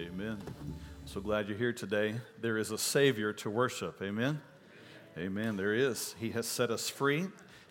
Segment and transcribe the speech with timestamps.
[0.00, 0.38] Amen.
[1.04, 2.14] So glad you're here today.
[2.40, 4.00] There is a Savior to worship.
[4.00, 4.40] Amen.
[5.18, 5.58] Amen.
[5.58, 6.14] There is.
[6.18, 7.26] He has set us free.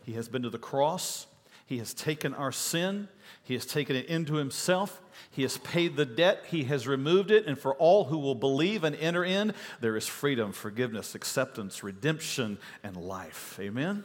[0.05, 1.25] He has been to the cross.
[1.65, 3.07] He has taken our sin.
[3.41, 5.01] He has taken it into Himself.
[5.31, 6.43] He has paid the debt.
[6.51, 7.47] He has removed it.
[7.47, 12.59] And for all who will believe and enter in, there is freedom, forgiveness, acceptance, redemption,
[12.83, 13.57] and life.
[13.59, 14.03] Amen.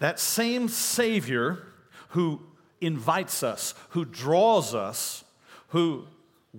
[0.00, 1.62] That same Savior
[2.08, 2.40] who
[2.80, 5.22] invites us, who draws us,
[5.68, 6.08] who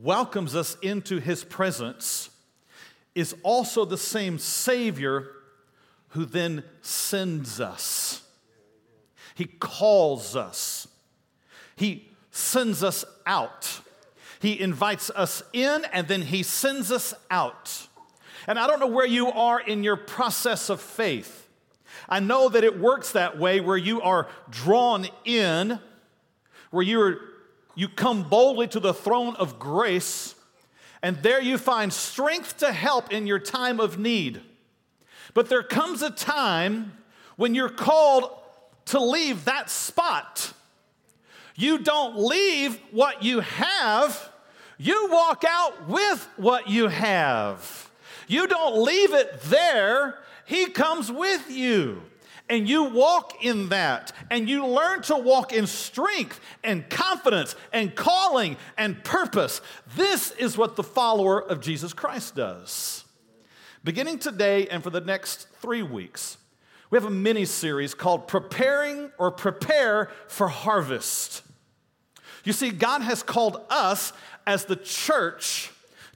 [0.02, 2.30] welcomes us into his presence
[3.16, 5.32] is also the same Savior
[6.10, 8.22] who then sends us.
[9.34, 10.88] He calls us,
[11.76, 13.82] He sends us out.
[14.42, 17.88] He invites us in and then He sends us out.
[18.48, 21.50] And I don't know where you are in your process of faith.
[22.08, 25.80] I know that it works that way where you are drawn in,
[26.70, 27.20] where you're
[27.76, 30.36] you come boldly to the throne of grace,
[31.02, 34.42] and there you find strength to help in your time of need.
[35.34, 36.94] But there comes a time
[37.36, 38.30] when you're called
[38.86, 40.54] to leave that spot.
[41.56, 44.32] You don't leave what you have,
[44.78, 47.90] you walk out with what you have.
[48.28, 52.02] You don't leave it there, He comes with you
[52.50, 57.96] and you walk in that and you learn to walk in strength and confidence and
[57.96, 59.62] calling and purpose.
[59.96, 63.04] This is what the follower of Jesus Christ does.
[63.84, 66.38] Beginning today and for the next three weeks,
[66.90, 71.42] we have a mini series called Preparing or Prepare for Harvest.
[72.44, 74.14] You see, God has called us
[74.46, 75.72] as the church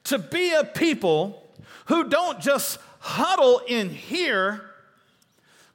[0.06, 1.48] to be a people
[1.88, 4.69] who don't just huddle in here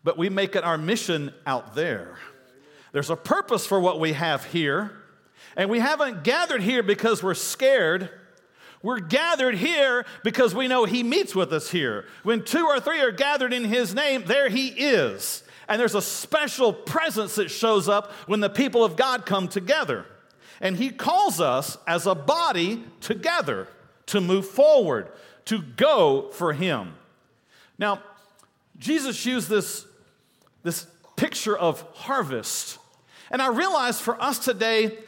[0.05, 2.19] but we make it our mission out there.
[2.93, 4.93] There's a purpose for what we have here,
[5.57, 8.11] and we haven't gathered here because we're scared.
[8.83, 12.05] We're gathered here because we know He meets with us here.
[12.23, 15.43] When two or three are gathered in His name, there He is.
[15.67, 20.05] And there's a special presence that shows up when the people of God come together.
[20.61, 23.69] And He calls us as a body together
[24.07, 25.09] to move forward,
[25.47, 26.95] to go for Him.
[27.79, 28.03] Now,
[28.79, 29.87] Jesus used this
[30.65, 30.87] this
[31.17, 32.79] picture of harvest.
[33.31, 34.99] And I realize for us today,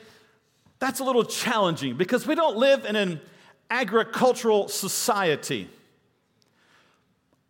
[0.79, 3.21] that's a little challenging because we don't live in an
[3.71, 5.69] agricultural society.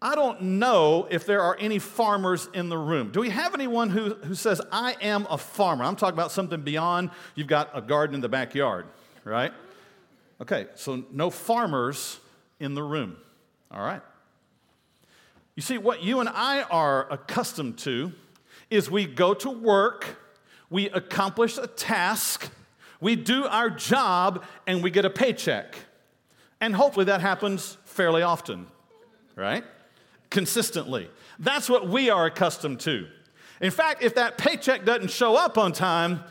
[0.00, 3.10] I don't know if there are any farmers in the room.
[3.10, 5.84] Do we have anyone who, who says, I am a farmer?
[5.84, 8.86] I'm talking about something beyond you've got a garden in the backyard,
[9.24, 9.52] right?
[10.40, 12.18] Okay, so no farmers
[12.60, 13.16] in the room.
[13.70, 14.02] All right.
[15.56, 18.12] You see, what you and I are accustomed to
[18.68, 20.18] is we go to work,
[20.68, 22.50] we accomplish a task,
[23.00, 25.74] we do our job, and we get a paycheck.
[26.60, 28.66] And hopefully that happens fairly often,
[29.34, 29.64] right?
[30.28, 31.08] Consistently.
[31.38, 33.06] That's what we are accustomed to.
[33.62, 36.22] In fact, if that paycheck doesn't show up on time,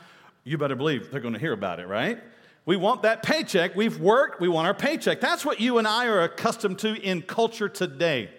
[0.44, 2.20] you better believe they're going to hear about it, right?
[2.68, 3.76] We want that paycheck.
[3.76, 5.20] We've worked, we want our paycheck.
[5.20, 8.30] That's what you and I are accustomed to in culture today.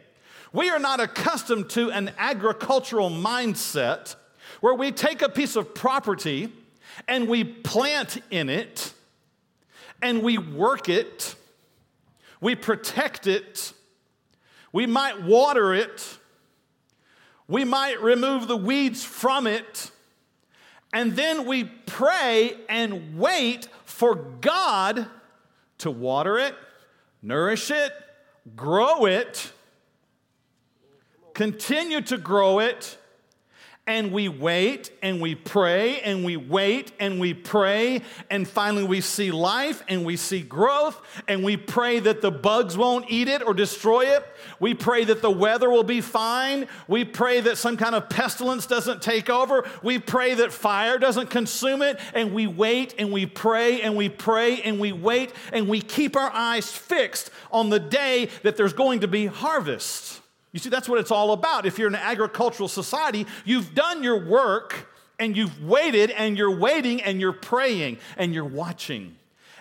[0.53, 4.15] We are not accustomed to an agricultural mindset
[4.61, 6.53] where we take a piece of property
[7.09, 8.93] and we plant in it
[10.01, 11.35] and we work it,
[12.41, 13.73] we protect it,
[14.73, 16.19] we might water it,
[17.49, 19.91] we might remove the weeds from it,
[20.93, 25.07] and then we pray and wait for God
[25.79, 26.55] to water it,
[27.23, 27.93] nourish it,
[28.55, 29.53] grow it
[31.37, 32.97] continue to grow it,
[33.87, 39.03] and we wait and we pray and we wait and we pray, and finally we
[39.03, 40.99] see life and we see growth,
[41.29, 44.27] and we pray that the bugs won't eat it or destroy it.
[44.61, 46.69] We pray that the weather will be fine.
[46.89, 49.69] We pray that some kind of pestilence doesn't take over.
[49.83, 54.09] We pray that fire doesn't consume it, and we wait and we pray and we
[54.09, 58.73] pray and we wait, and we keep our eyes fixed on the day that there's
[58.73, 60.23] going to be harvest.
[60.57, 61.67] You see, that's what it's all about.
[61.67, 64.89] If you're in an agricultural society, you've done your work
[65.19, 69.17] and you've waited and you're waiting and you're praying and you're watching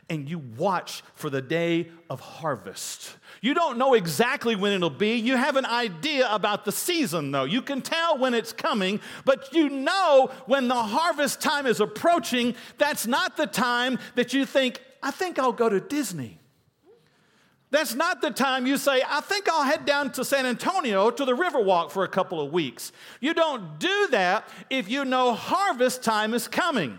[0.09, 3.13] and you watch for the day of harvest.
[3.41, 5.15] You don't know exactly when it'll be.
[5.15, 7.43] You have an idea about the season, though.
[7.43, 12.55] You can tell when it's coming, but you know when the harvest time is approaching,
[12.77, 16.39] that's not the time that you think, I think I'll go to Disney.
[17.75, 21.25] That's not the time you say, I think I'll head down to San Antonio to
[21.25, 22.93] the Riverwalk for a couple of weeks.
[23.19, 26.97] You don't do that if you know harvest time is coming.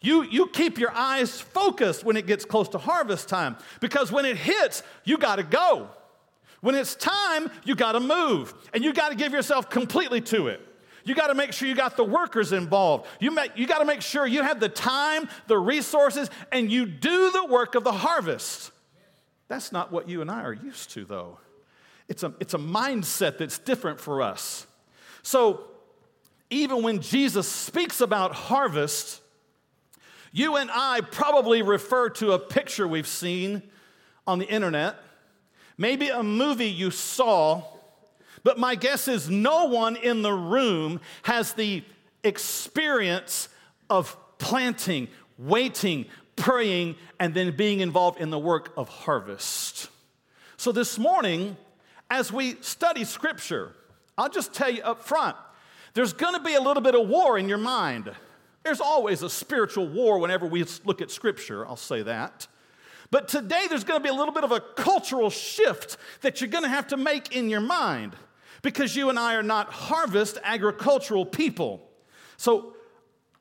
[0.00, 4.24] You, you keep your eyes focused when it gets close to harvest time because when
[4.24, 5.88] it hits, you got to go.
[6.60, 10.46] When it's time, you got to move and you got to give yourself completely to
[10.46, 10.60] it.
[11.04, 13.08] You got to make sure you got the workers involved.
[13.18, 17.32] You, you got to make sure you have the time, the resources, and you do
[17.32, 18.70] the work of the harvest.
[19.48, 21.38] That's not what you and I are used to, though.
[22.08, 24.66] It's a, it's a mindset that's different for us.
[25.22, 25.64] So,
[26.50, 29.20] even when Jesus speaks about harvest,
[30.32, 33.62] you and I probably refer to a picture we've seen
[34.26, 34.96] on the internet,
[35.78, 37.62] maybe a movie you saw,
[38.42, 41.82] but my guess is no one in the room has the
[42.22, 43.48] experience
[43.88, 45.08] of planting,
[45.38, 46.06] waiting,
[46.36, 49.88] praying, and then being involved in the work of harvest.
[50.56, 51.56] So this morning,
[52.10, 53.72] as we study scripture,
[54.16, 55.36] I'll just tell you up front
[55.94, 58.10] there's gonna be a little bit of war in your mind.
[58.64, 62.48] There's always a spiritual war whenever we look at Scripture, I'll say that.
[63.10, 66.50] But today there's going to be a little bit of a cultural shift that you're
[66.50, 68.16] going to have to make in your mind
[68.62, 71.86] because you and I are not harvest agricultural people.
[72.38, 72.74] So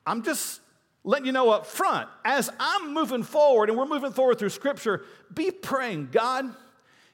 [0.06, 0.60] I'm just
[1.04, 5.04] letting you know up front, as I'm moving forward and we're moving forward through Scripture,
[5.34, 6.54] be praying, God,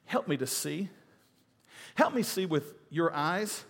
[0.06, 0.90] help me to see.
[1.96, 3.64] Help me see with your eyes.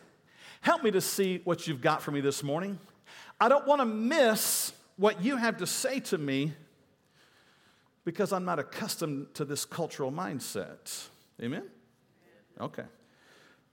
[0.61, 2.79] Help me to see what you've got for me this morning.
[3.39, 6.53] I don't want to miss what you have to say to me
[8.03, 11.07] because I'm not accustomed to this cultural mindset.
[11.41, 11.63] Amen?
[12.59, 12.83] Okay.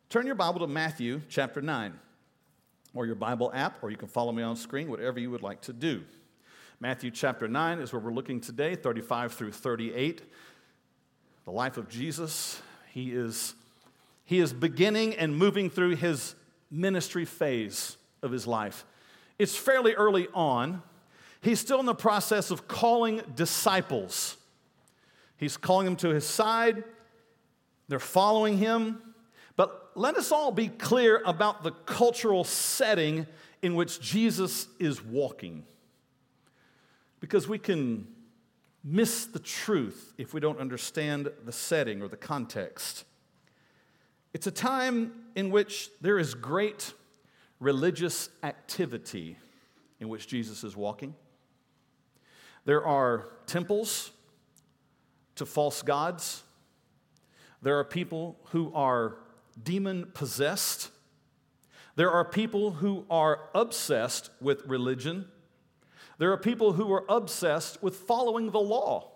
[0.09, 1.99] Turn your Bible to Matthew chapter 9,
[2.95, 5.63] or your Bible app, or you can follow me on screen, whatever you would like
[5.63, 6.05] to do.
[6.79, 10.21] Matthew chapter 9 is where we're looking today, 35 through 38.
[11.47, 12.61] The life of Jesus.
[12.93, 13.55] He is,
[14.27, 16.35] he is beginning and moving through his
[16.71, 18.85] ministry phase of his life.
[19.39, 20.83] It's fairly early on.
[21.41, 24.37] He's still in the process of calling disciples.
[25.39, 26.85] He's calling them to his side,
[27.89, 29.01] they're following him.
[29.57, 33.27] But let us all be clear about the cultural setting
[33.63, 35.65] in which Jesus is walking.
[37.21, 38.07] Because we can
[38.85, 43.05] miss the truth if we don't understand the setting or the context.
[44.33, 46.93] It's a time in which there is great
[47.59, 49.39] religious activity
[49.99, 51.15] in which Jesus is walking.
[52.65, 54.11] There are temples
[55.37, 56.43] to false gods.
[57.63, 59.17] There are people who are
[59.63, 60.91] demon possessed.
[61.95, 65.27] There are people who are obsessed with religion.
[66.19, 69.11] There are people who are obsessed with following the law.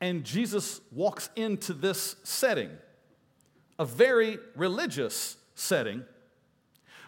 [0.00, 2.70] And Jesus walks into this setting,
[3.78, 6.04] a very religious setting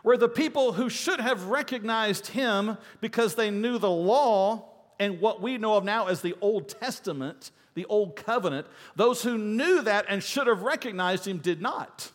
[0.02, 4.64] where the people who should have recognized him because they knew the law
[4.98, 8.66] and what we know of now as the Old Testament, the Old Covenant,
[8.96, 12.10] those who knew that and should have recognized him did not.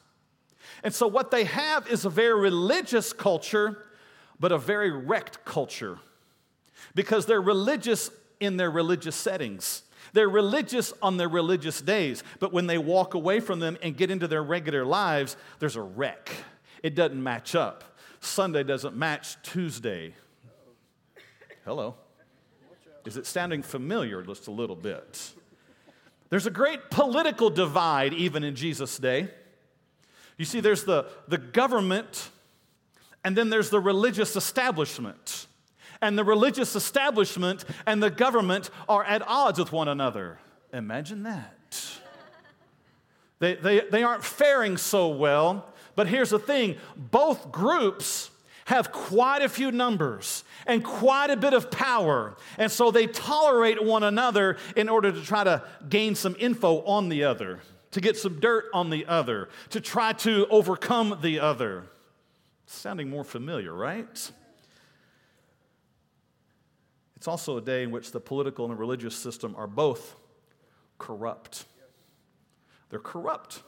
[0.83, 3.85] And so, what they have is a very religious culture,
[4.39, 5.99] but a very wrecked culture
[6.95, 8.09] because they're religious
[8.39, 9.83] in their religious settings.
[10.13, 14.11] They're religious on their religious days, but when they walk away from them and get
[14.11, 16.31] into their regular lives, there's a wreck
[16.83, 17.95] it doesn't match up.
[18.19, 20.13] Sunday doesn't match Tuesday.
[21.65, 21.95] Hello.
[23.05, 25.31] Is it sounding familiar just a little bit?
[26.29, 29.29] There's a great political divide even in Jesus' day.
[30.37, 32.29] You see, there's the, the government,
[33.23, 35.47] and then there's the religious establishment.
[36.03, 40.39] And the religious establishment and the government are at odds with one another.
[40.71, 41.99] Imagine that.
[43.39, 48.31] They, they, they aren't faring so well but here's the thing both groups
[48.65, 52.37] have quite a few numbers and quite a bit of power.
[52.57, 57.09] And so they tolerate one another in order to try to gain some info on
[57.09, 57.59] the other,
[57.91, 61.83] to get some dirt on the other, to try to overcome the other.
[62.65, 64.31] sounding more familiar, right?
[67.23, 70.17] It's also a day in which the political and the religious system are both
[70.97, 71.63] corrupt.
[72.89, 73.63] They're corrupt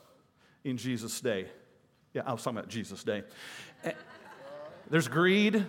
[0.65, 1.47] in Jesus' day.
[2.13, 3.23] Yeah, I was talking about Jesus' day.
[3.85, 3.93] Eh,
[4.89, 5.65] there's greed,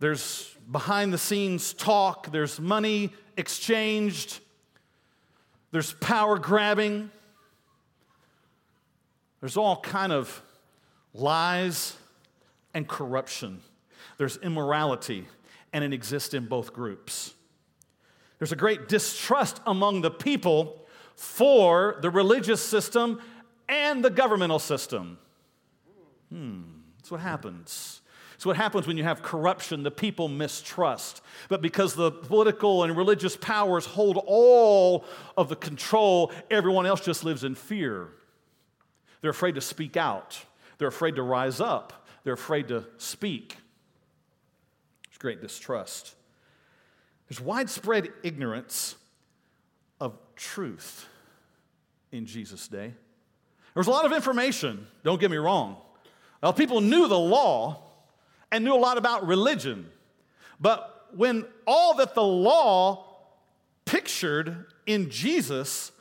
[0.00, 4.40] there's behind the scenes talk, there's money exchanged,
[5.70, 7.10] there's power grabbing,
[9.40, 10.42] there's all kind of
[11.14, 11.96] lies
[12.74, 13.62] and corruption.
[14.18, 15.26] There's immorality,
[15.72, 17.34] and it exists in both groups.
[18.38, 23.20] There's a great distrust among the people for the religious system
[23.68, 25.18] and the governmental system.
[26.30, 26.62] Hmm,
[26.96, 28.00] that's what happens.
[28.34, 31.20] It's what happens when you have corruption, the people mistrust.
[31.50, 35.04] But because the political and religious powers hold all
[35.36, 38.08] of the control, everyone else just lives in fear.
[39.20, 40.42] They're afraid to speak out,
[40.78, 43.58] they're afraid to rise up, they're afraid to speak.
[45.20, 46.16] Great distrust.
[47.28, 48.96] There's widespread ignorance
[50.00, 51.06] of truth
[52.10, 52.88] in Jesus' day.
[52.88, 55.76] There was a lot of information, don't get me wrong.
[56.42, 57.84] Well, people knew the law,
[58.50, 59.88] and knew a lot about religion.
[60.58, 63.06] But when all that the law
[63.84, 65.92] pictured in Jesus,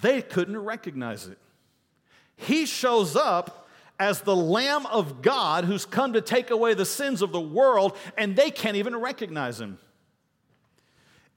[0.00, 1.38] they couldn't recognize it.
[2.36, 3.65] He shows up
[3.98, 7.96] as the Lamb of God who's come to take away the sins of the world,
[8.16, 9.78] and they can't even recognize him.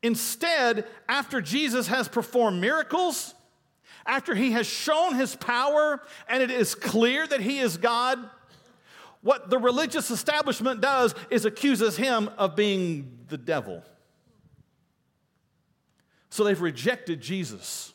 [0.01, 3.33] Instead, after Jesus has performed miracles,
[4.05, 8.17] after he has shown his power, and it is clear that he is God,
[9.21, 13.83] what the religious establishment does is accuses him of being the devil.
[16.29, 17.93] So they've rejected Jesus.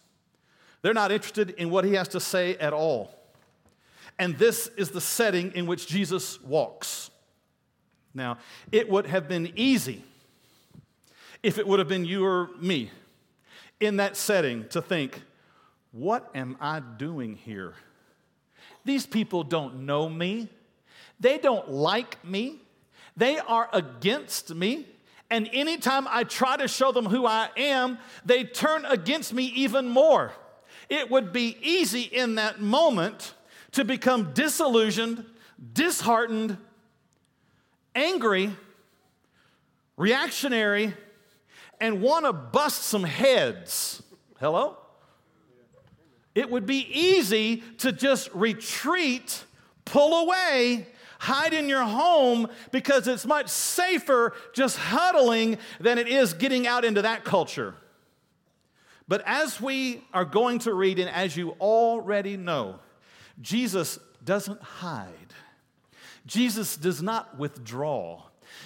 [0.82, 3.23] They're not interested in what he has to say at all.
[4.18, 7.10] And this is the setting in which Jesus walks.
[8.14, 8.38] Now,
[8.70, 10.04] it would have been easy
[11.42, 12.90] if it would have been you or me
[13.80, 15.22] in that setting to think,
[15.90, 17.74] what am I doing here?
[18.84, 20.48] These people don't know me.
[21.20, 22.60] They don't like me,
[23.16, 24.86] they are against me.
[25.30, 29.88] And anytime I try to show them who I am, they turn against me even
[29.88, 30.32] more.
[30.88, 33.34] It would be easy in that moment
[33.74, 35.24] to become disillusioned,
[35.72, 36.56] disheartened,
[37.94, 38.50] angry,
[39.96, 40.94] reactionary,
[41.80, 44.02] and want to bust some heads.
[44.40, 44.76] Hello?
[46.34, 49.44] It would be easy to just retreat,
[49.84, 50.88] pull away,
[51.24, 56.84] Hide in your home because it's much safer just huddling than it is getting out
[56.84, 57.74] into that culture.
[59.08, 62.78] But as we are going to read, and as you already know,
[63.40, 65.10] Jesus doesn't hide.
[66.26, 68.22] Jesus does not withdraw.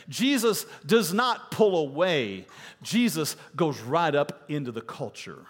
[0.09, 2.47] Jesus does not pull away.
[2.83, 5.45] Jesus goes right up into the culture.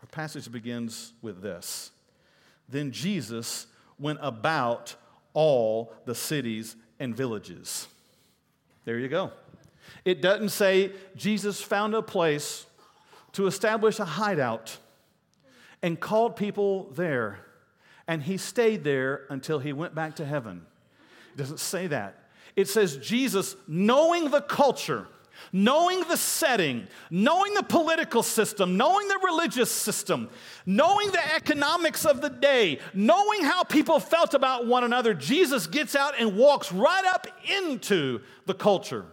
[0.00, 1.90] Our passage begins with this
[2.68, 3.66] Then Jesus
[3.98, 4.94] went about
[5.34, 7.88] all the cities and villages.
[8.84, 9.32] There you go.
[10.04, 12.66] It doesn't say Jesus found a place
[13.32, 14.78] to establish a hideout
[15.82, 17.40] and called people there,
[18.06, 20.66] and he stayed there until he went back to heaven.
[21.34, 22.28] It doesn't say that.
[22.56, 25.06] It says Jesus, knowing the culture,
[25.52, 30.28] knowing the setting, knowing the political system, knowing the religious system,
[30.66, 35.94] knowing the economics of the day, knowing how people felt about one another, Jesus gets
[35.94, 37.26] out and walks right up
[37.58, 39.06] into the culture.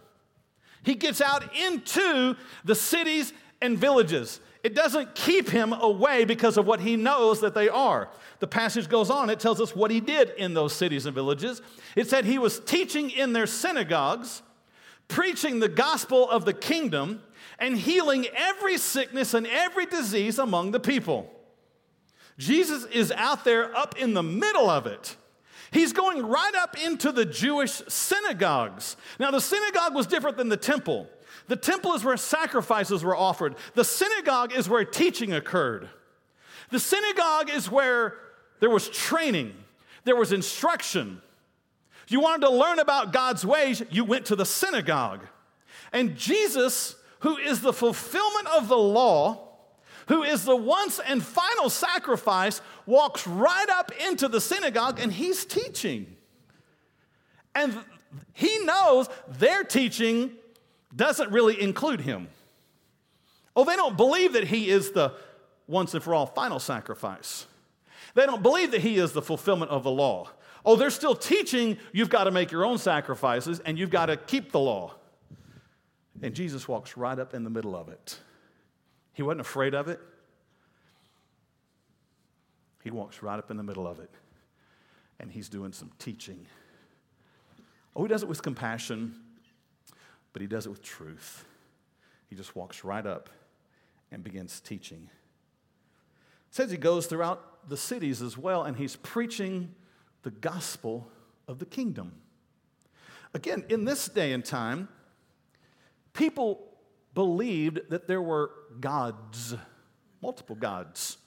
[0.83, 4.39] He gets out into the cities and villages.
[4.65, 8.09] It doesn't keep him away because of what he knows that they are.
[8.39, 11.61] The passage goes on, it tells us what he did in those cities and villages.
[11.95, 14.41] It said he was teaching in their synagogues
[15.07, 17.21] preaching the gospel of the kingdom
[17.59, 21.31] and healing every sickness and every disease among the people.
[22.39, 25.15] Jesus is out there up in the middle of it.
[25.69, 28.97] He's going right up into the Jewish synagogues.
[29.19, 31.07] Now, the synagogue was different than the temple.
[31.47, 35.89] The temple is where sacrifices were offered, the synagogue is where teaching occurred.
[36.71, 38.15] The synagogue is where
[38.59, 39.53] there was training,
[40.03, 41.21] there was instruction,
[42.07, 45.21] you wanted to learn about God's ways, you went to the synagogue.
[45.91, 49.41] And Jesus, who is the fulfillment of the law,
[50.07, 55.45] who is the once and final sacrifice, walks right up into the synagogue and he's
[55.45, 56.15] teaching.
[57.55, 57.75] And
[58.33, 60.31] he knows their teaching
[60.95, 62.29] doesn't really include him.
[63.55, 65.13] Oh, they don't believe that he is the
[65.67, 67.45] once and for all final sacrifice.
[68.13, 70.29] They don't believe that he is the fulfillment of the law.
[70.65, 74.17] Oh, they're still teaching you've got to make your own sacrifices and you've got to
[74.17, 74.95] keep the law.
[76.21, 78.19] And Jesus walks right up in the middle of it.
[79.13, 79.99] He wasn't afraid of it.
[82.83, 84.11] He walks right up in the middle of it.
[85.19, 86.45] And he's doing some teaching.
[87.95, 89.15] Oh, he does it with compassion,
[90.35, 91.45] but he does it with truth.
[92.29, 93.29] He just walks right up
[94.11, 95.09] and begins teaching.
[96.49, 99.73] It says he goes throughout the cities as well, and he's preaching
[100.23, 101.07] the gospel
[101.47, 102.15] of the kingdom.
[103.33, 104.89] Again, in this day and time,
[106.11, 106.67] people
[107.13, 108.51] believed that there were
[108.81, 109.55] gods,
[110.21, 111.17] multiple gods,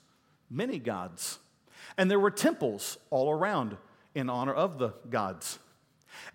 [0.50, 1.38] many gods,
[1.96, 3.78] and there were temples all around
[4.14, 5.58] in honor of the gods.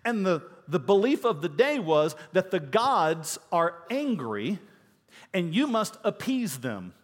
[0.04, 4.58] And the, the belief of the day was that the gods are angry
[5.32, 6.94] and you must appease them.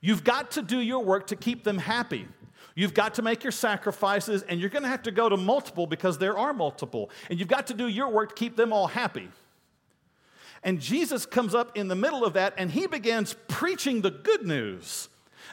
[0.00, 2.26] You've got to do your work to keep them happy.
[2.74, 5.86] You've got to make your sacrifices, and you're going to have to go to multiple
[5.86, 7.10] because there are multiple.
[7.28, 9.28] And you've got to do your work to keep them all happy.
[10.64, 14.46] And Jesus comes up in the middle of that, and he begins preaching the good
[14.46, 15.08] news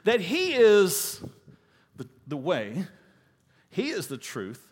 [0.06, 1.22] that he is
[1.98, 2.86] the, the way,
[3.70, 4.69] he is the truth,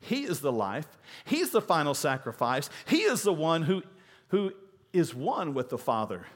[0.00, 0.86] he is the life,
[1.24, 3.82] he's the final sacrifice, he is the one who,
[4.28, 4.52] who
[4.92, 6.26] is one with the Father.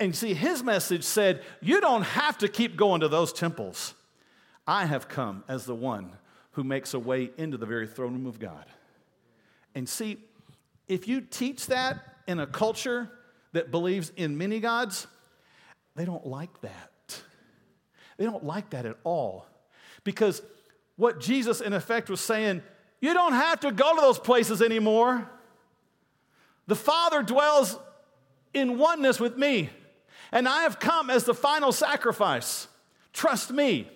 [0.00, 3.94] And see, his message said, You don't have to keep going to those temples.
[4.66, 6.12] I have come as the one
[6.52, 8.64] who makes a way into the very throne room of God.
[9.74, 10.18] And see,
[10.86, 13.10] if you teach that in a culture
[13.52, 15.06] that believes in many gods,
[15.96, 17.22] they don't like that.
[18.16, 19.46] They don't like that at all.
[20.04, 20.42] Because
[20.96, 22.62] what Jesus, in effect, was saying,
[23.00, 25.28] you don't have to go to those places anymore.
[26.66, 27.78] The Father dwells
[28.54, 29.70] in oneness with me,
[30.30, 32.68] and I have come as the final sacrifice.
[33.12, 33.88] Trust me.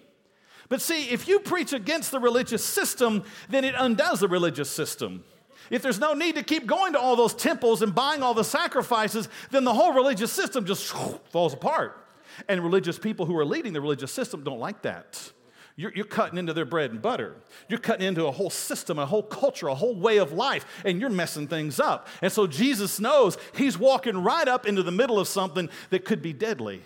[0.69, 5.23] But see, if you preach against the religious system, then it undoes the religious system.
[5.71, 8.45] If there's no need to keep going to all those temples and buying all the
[8.45, 10.93] sacrifices, then the whole religious system just
[11.31, 12.05] falls apart.
[12.49, 15.33] And religious people who are leading the religious system don't like that.
[15.79, 17.37] You're, you're, cutting into their bread and butter.
[17.69, 20.99] You're cutting into a whole system, a whole culture, a whole way of life, and
[20.99, 22.09] you're messing things up.
[22.23, 26.23] And so Jesus knows he's walking right up into the middle of something that could
[26.23, 26.81] be deadly,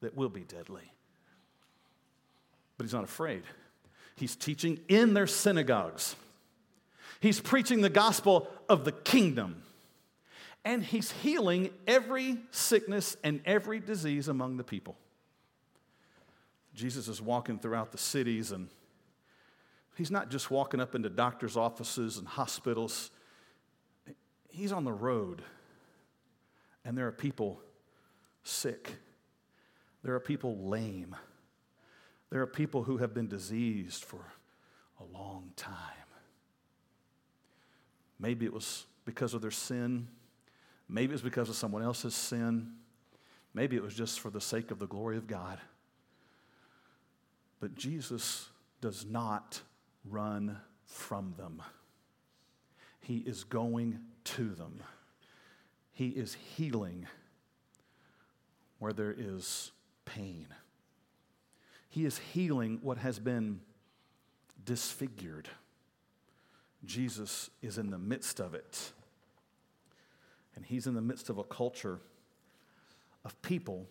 [0.00, 0.92] that will be deadly.
[2.76, 3.42] But he's not afraid.
[4.14, 6.14] He's teaching in their synagogues.
[7.18, 9.62] He's preaching the gospel of the kingdom.
[10.64, 14.96] And he's healing every sickness and every disease among the people.
[16.78, 18.68] Jesus is walking throughout the cities, and
[19.96, 23.10] he's not just walking up into doctors' offices and hospitals,
[24.48, 25.42] he's on the road.
[26.84, 27.60] And there are people
[28.44, 28.92] sick,
[30.04, 31.16] there are people lame,
[32.30, 34.24] there are people who have been diseased for
[35.00, 35.74] a long time.
[38.20, 40.06] Maybe it was because of their sin.
[40.88, 42.72] Maybe it was because of someone else's sin.
[43.52, 45.60] Maybe it was just for the sake of the glory of God.
[47.60, 48.48] But Jesus
[48.80, 49.60] does not
[50.04, 51.62] run from them,
[53.00, 54.82] He is going to them.
[55.92, 57.06] He is healing
[58.78, 59.72] where there is
[60.04, 60.46] pain.
[61.88, 63.60] He is healing what has been
[64.64, 65.48] disfigured.
[66.84, 68.92] Jesus is in the midst of it.
[70.54, 71.98] And he's in the midst of a culture
[73.24, 73.88] of people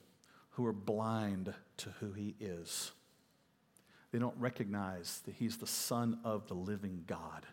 [0.52, 2.92] who are blind to who he is.
[4.18, 7.46] They don't recognize that he's the Son of the living God.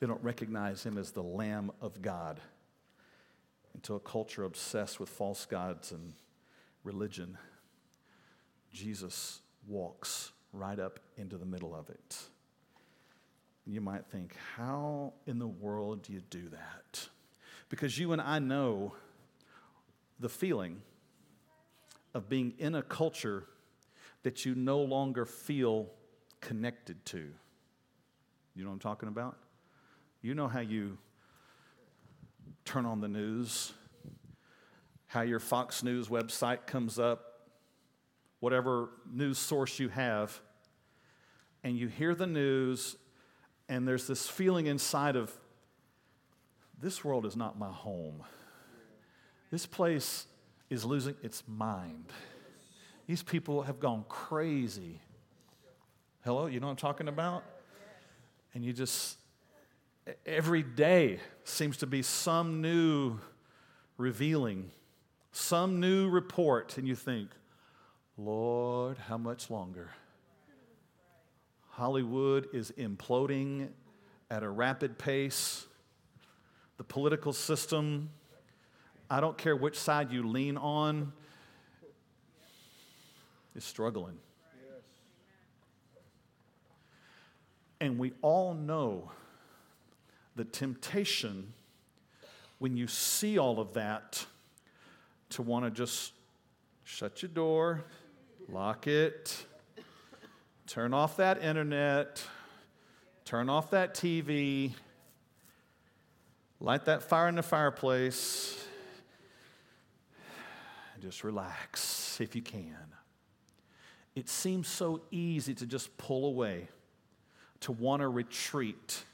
[0.00, 2.40] They don't recognize him as the Lamb of God.
[3.76, 6.14] Into a culture obsessed with false gods and
[6.82, 7.38] religion,
[8.72, 9.38] Jesus
[9.68, 12.22] walks right up into the middle of it.
[13.64, 17.08] You might think, how in the world do you do that?
[17.68, 18.94] Because you and I know
[20.18, 20.82] the feeling
[22.14, 23.44] of being in a culture
[24.22, 25.90] that you no longer feel
[26.40, 27.18] connected to.
[28.54, 29.36] You know what I'm talking about?
[30.22, 30.98] You know how you
[32.64, 33.72] turn on the news,
[35.06, 37.48] how your Fox News website comes up,
[38.40, 40.40] whatever news source you have,
[41.62, 42.96] and you hear the news
[43.68, 45.32] and there's this feeling inside of
[46.80, 48.22] this world is not my home.
[49.50, 50.26] This place
[50.70, 52.06] is losing its mind.
[53.08, 55.00] These people have gone crazy.
[56.26, 57.42] Hello, you know what I'm talking about?
[58.52, 59.16] And you just,
[60.26, 63.18] every day seems to be some new
[63.96, 64.70] revealing,
[65.32, 67.30] some new report, and you think,
[68.18, 69.88] Lord, how much longer?
[71.70, 73.70] Hollywood is imploding
[74.30, 75.66] at a rapid pace.
[76.76, 78.10] The political system,
[79.08, 81.14] I don't care which side you lean on,
[83.58, 84.16] is struggling.
[87.80, 89.10] And we all know
[90.36, 91.52] the temptation
[92.60, 94.24] when you see all of that
[95.30, 96.12] to want to just
[96.84, 97.84] shut your door,
[98.48, 99.44] lock it,
[100.66, 102.22] turn off that internet,
[103.24, 104.72] turn off that TV,
[106.60, 108.64] light that fire in the fireplace,
[110.94, 112.97] and just relax if you can.
[114.18, 116.68] It seems so easy to just pull away.
[117.60, 119.04] to want to retreat,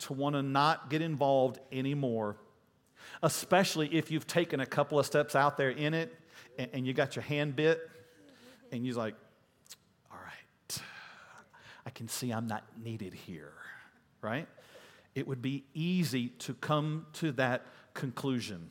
[0.00, 2.36] to want to not get involved anymore,
[3.22, 6.14] especially if you've taken a couple of steps out there in it
[6.58, 7.88] and, and you got your hand bit
[8.72, 9.14] and you're like,
[10.10, 10.82] all right,
[11.86, 13.52] I can see I'm not needed here,
[14.20, 14.46] right?
[15.14, 18.70] It would be easy to come to that conclusion.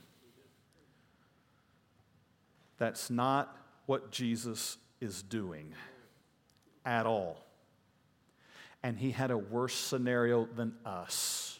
[2.78, 5.74] That's not what Jesus is doing
[6.86, 7.46] at all.
[8.82, 11.60] And he had a worse scenario than us.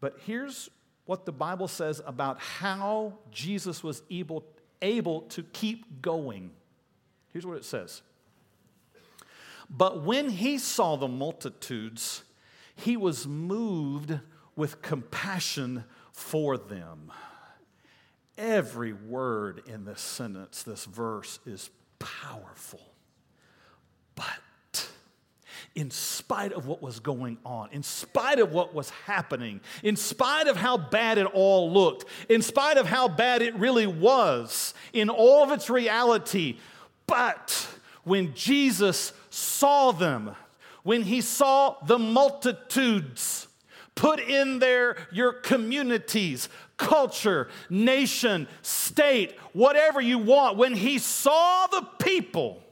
[0.00, 0.70] But here's
[1.04, 4.44] what the Bible says about how Jesus was able,
[4.80, 6.50] able to keep going.
[7.32, 8.02] Here's what it says
[9.68, 12.24] But when he saw the multitudes,
[12.74, 14.18] he was moved
[14.56, 17.12] with compassion for them.
[18.38, 21.70] Every word in this sentence, this verse, is
[22.22, 22.80] powerful.
[24.14, 24.88] But
[25.74, 30.46] in spite of what was going on, in spite of what was happening, in spite
[30.46, 35.08] of how bad it all looked, in spite of how bad it really was, in
[35.08, 36.58] all of its reality,
[37.06, 37.68] but
[38.04, 40.34] when Jesus saw them,
[40.82, 43.48] when he saw the multitudes,
[43.94, 46.48] put in there your communities,
[46.82, 50.56] culture, nation, state, whatever you want.
[50.56, 52.62] When he saw the people,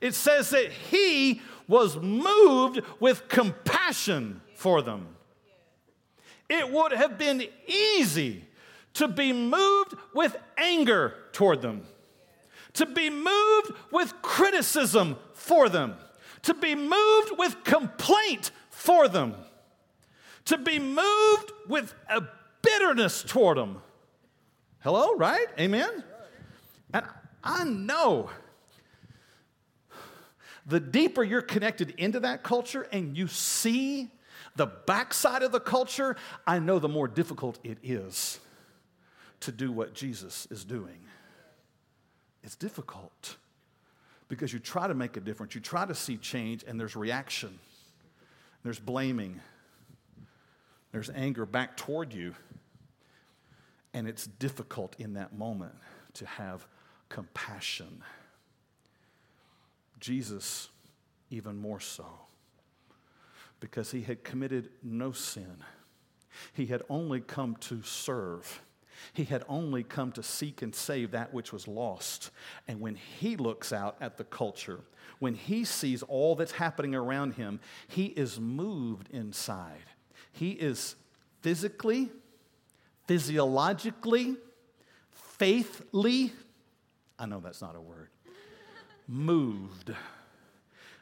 [0.00, 5.08] it says that he was moved with compassion for them.
[6.48, 8.44] It would have been easy
[8.94, 11.82] to be moved with anger toward them,
[12.74, 15.94] to be moved with criticism for them,
[16.42, 19.34] to be moved with complaint for them,
[20.44, 22.22] to be moved with a
[22.62, 23.82] bitterness toward them.
[24.80, 25.46] Hello, right?
[25.58, 26.02] Amen?
[26.94, 27.04] And
[27.42, 28.30] I know
[30.66, 34.10] the deeper you're connected into that culture and you see
[34.56, 38.38] the backside of the culture, I know the more difficult it is
[39.40, 40.98] to do what Jesus is doing.
[42.44, 43.36] It's difficult
[44.28, 47.58] because you try to make a difference, you try to see change, and there's reaction,
[48.62, 49.40] there's blaming,
[50.92, 52.34] there's anger back toward you.
[53.94, 55.74] And it's difficult in that moment
[56.14, 56.66] to have
[57.08, 58.02] compassion.
[60.00, 60.68] Jesus,
[61.30, 62.06] even more so,
[63.60, 65.58] because he had committed no sin.
[66.52, 68.62] He had only come to serve.
[69.12, 72.30] He had only come to seek and save that which was lost.
[72.66, 74.80] And when he looks out at the culture,
[75.18, 79.84] when he sees all that's happening around him, he is moved inside.
[80.32, 80.96] He is
[81.42, 82.10] physically,
[83.06, 84.36] physiologically,
[85.10, 86.32] faithly,
[87.18, 88.08] I know that's not a word,
[89.08, 89.92] moved.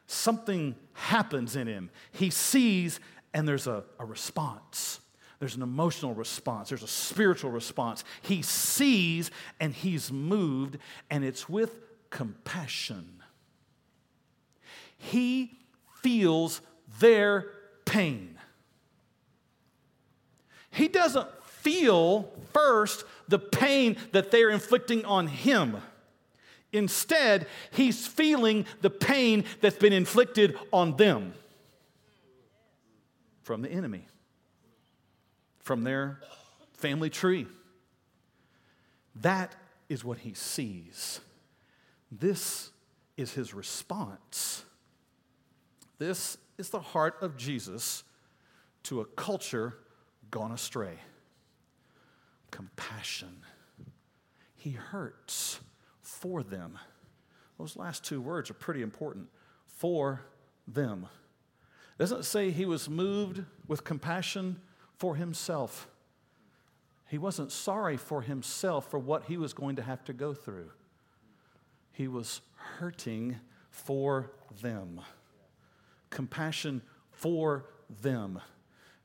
[0.07, 1.91] Something happens in him.
[2.13, 3.01] He sees,
[3.33, 5.01] and there's a, a response.
[5.39, 8.05] There's an emotional response, there's a spiritual response.
[8.21, 10.77] He sees and he's moved,
[11.09, 13.23] and it's with compassion.
[14.99, 15.53] He
[16.03, 16.61] feels
[16.99, 17.47] their
[17.87, 18.39] pain.
[20.71, 21.27] He doesn't
[21.63, 25.77] feel first the pain that they're inflicting on him.
[26.73, 31.35] Instead, he's feeling the pain that's been inflicted on them
[33.43, 34.07] from the enemy,
[35.59, 36.21] from their
[36.75, 37.47] family tree.
[39.17, 39.55] That
[39.89, 41.21] is what he sees.
[42.13, 42.71] This
[43.17, 44.65] is his response.
[45.99, 48.05] This is the heart of Jesus
[48.85, 49.75] to a culture
[50.31, 50.99] gone astray.
[52.51, 53.43] Compassion.
[54.57, 55.61] He hurts
[56.03, 56.79] for them.
[57.59, 59.29] Those last two words are pretty important.
[59.67, 60.23] For
[60.67, 61.07] them.
[61.99, 64.61] Doesn't say he was moved with compassion
[64.97, 65.89] for himself.
[67.09, 70.71] He wasn't sorry for himself for what he was going to have to go through.
[71.93, 73.37] He was hurting
[73.71, 74.31] for
[74.63, 75.01] them.
[76.09, 77.67] Compassion for
[78.01, 78.41] them.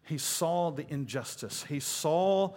[0.04, 1.64] He saw the injustice.
[1.64, 2.54] He saw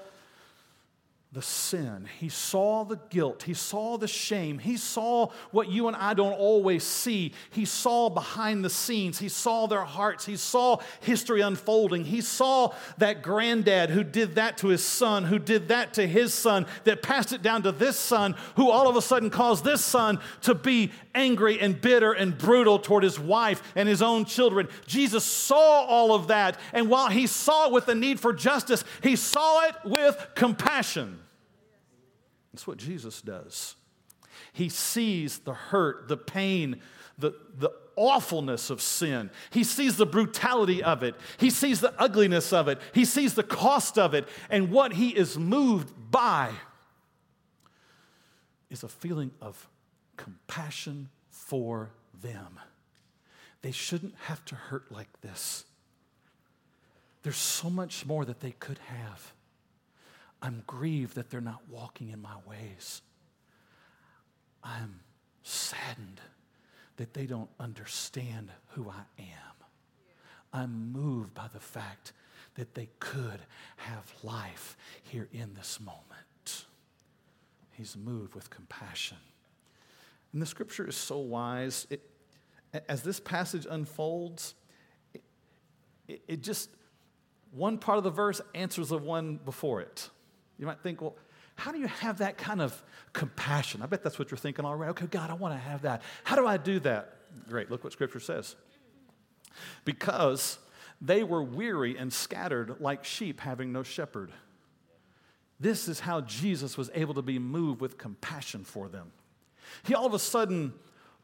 [1.33, 2.09] the sin.
[2.19, 3.43] He saw the guilt.
[3.43, 4.59] He saw the shame.
[4.59, 7.35] He saw what you and I don't always see.
[7.51, 9.19] He saw behind the scenes.
[9.19, 10.25] He saw their hearts.
[10.25, 12.07] He saw history unfolding.
[12.07, 16.33] He saw that granddad who did that to his son, who did that to his
[16.33, 19.85] son, that passed it down to this son, who all of a sudden caused this
[19.85, 24.67] son to be angry and bitter and brutal toward his wife and his own children.
[24.87, 26.59] Jesus saw all of that.
[26.73, 31.18] And while he saw it with the need for justice, he saw it with compassion.
[32.59, 33.77] That's what Jesus does.
[34.53, 36.81] He sees the hurt, the pain,
[37.17, 39.31] the, the awfulness of sin.
[39.51, 41.15] He sees the brutality of it.
[41.39, 42.81] He sees the ugliness of it.
[42.93, 44.27] He sees the cost of it.
[44.51, 46.51] And what he is moved by
[48.71, 49.69] is a feeling of
[50.17, 51.91] compassion for
[52.21, 52.59] them.
[53.63, 55.65] They shouldn't have to hurt like this.
[57.23, 59.33] There's so much more that they could have.
[60.41, 63.03] I'm grieved that they're not walking in my ways.
[64.63, 65.01] I'm
[65.43, 66.21] saddened
[66.97, 69.55] that they don't understand who I am.
[70.53, 72.13] I'm moved by the fact
[72.55, 73.41] that they could
[73.77, 76.67] have life here in this moment.
[77.73, 79.19] He's moved with compassion.
[80.33, 81.87] And the scripture is so wise.
[81.91, 82.03] It,
[82.89, 84.55] as this passage unfolds,
[85.15, 86.71] it, it, just,
[87.53, 90.11] one part of the verse answers the one before it.
[90.59, 91.17] You might think, well,
[91.57, 93.83] how do you have that kind of compassion?
[93.83, 94.91] I bet that's what you're thinking already.
[94.91, 96.03] Okay, God, I want to have that.
[96.25, 97.17] How do I do that?
[97.49, 98.55] Great, look what Scripture says.
[99.85, 100.59] Because
[101.01, 104.33] they were weary and scattered like sheep having no shepherd.
[105.61, 109.11] This is how Jesus was able to be moved with compassion for them.
[109.85, 110.73] He all of a sudden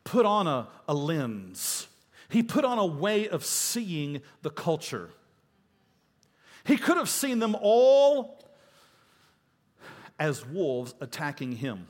[0.02, 1.86] put on a, a lens,
[2.28, 5.10] he put on a way of seeing the culture.
[6.64, 8.43] He could have seen them all
[10.18, 11.86] as wolves attacking him.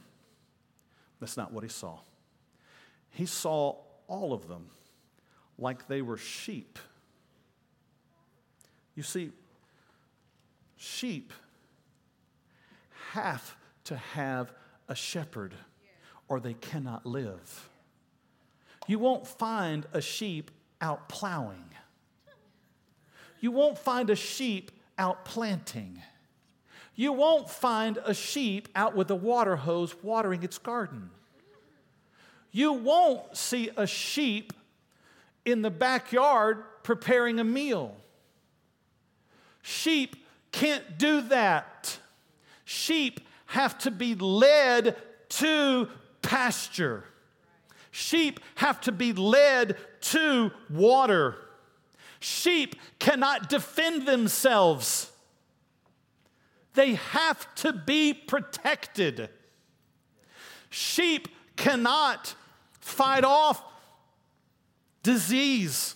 [1.20, 1.98] That's not what he saw.
[3.10, 3.76] He saw
[4.08, 4.68] all of them
[5.58, 6.78] like they were sheep.
[8.94, 9.30] You see,
[10.76, 11.32] sheep
[13.12, 14.52] have to have
[14.88, 15.54] a shepherd
[16.28, 17.68] or they cannot live.
[18.86, 21.64] You won't find a sheep out plowing.
[23.40, 26.02] You won't find a sheep out planting.
[26.94, 31.10] You won't find a sheep out with a water hose watering its garden.
[32.52, 34.52] You won't see a sheep
[35.44, 37.96] in the backyard preparing a meal.
[39.62, 40.16] Sheep
[40.52, 41.98] can't do that.
[42.64, 44.96] Sheep have to be led
[45.30, 45.88] to
[46.22, 47.04] pasture.
[47.90, 51.36] Sheep have to be led to water.
[52.20, 55.10] Sheep cannot defend themselves.
[56.74, 59.30] They have to be protected.
[60.70, 62.34] Sheep cannot
[62.80, 63.62] fight off
[65.02, 65.94] disease,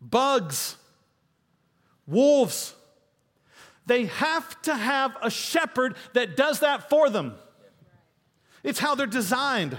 [0.00, 0.76] bugs,
[2.06, 2.74] wolves.
[3.86, 7.34] They have to have a shepherd that does that for them.
[8.62, 9.78] It's how they're designed.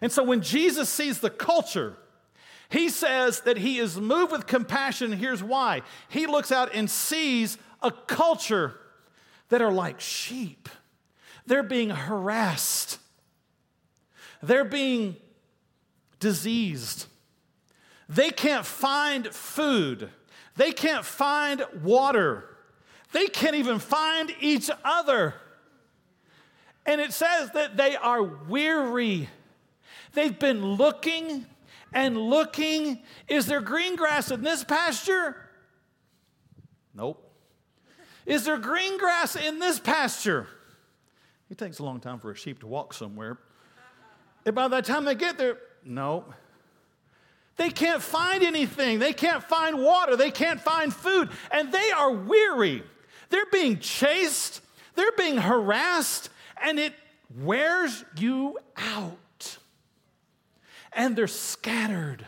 [0.00, 1.96] And so when Jesus sees the culture,
[2.70, 5.12] he says that he is moved with compassion.
[5.12, 5.82] Here's why.
[6.08, 8.74] He looks out and sees a culture
[9.48, 10.68] that are like sheep.
[11.46, 12.98] They're being harassed,
[14.42, 15.16] they're being
[16.20, 17.06] diseased.
[18.10, 20.10] They can't find food,
[20.56, 22.56] they can't find water,
[23.12, 25.34] they can't even find each other.
[26.86, 29.28] And it says that they are weary.
[30.14, 31.44] They've been looking
[31.92, 33.00] and looking.
[33.28, 35.36] Is there green grass in this pasture?
[36.94, 37.27] Nope.
[38.28, 40.46] Is there green grass in this pasture?
[41.50, 43.38] It takes a long time for a sheep to walk somewhere.
[44.44, 46.26] And by the time they get there, no.
[47.56, 48.98] They can't find anything.
[48.98, 50.14] They can't find water.
[50.14, 51.30] They can't find food.
[51.50, 52.82] And they are weary.
[53.30, 54.60] They're being chased.
[54.94, 56.28] They're being harassed.
[56.62, 56.92] And it
[57.34, 59.58] wears you out.
[60.92, 62.26] And they're scattered.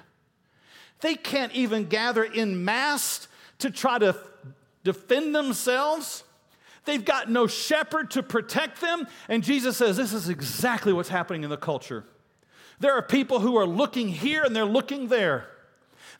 [1.02, 4.16] They can't even gather in mass to try to
[4.84, 6.24] defend themselves.
[6.84, 9.06] They've got no shepherd to protect them.
[9.28, 12.04] And Jesus says, This is exactly what's happening in the culture.
[12.78, 15.46] There are people who are looking here and they're looking there.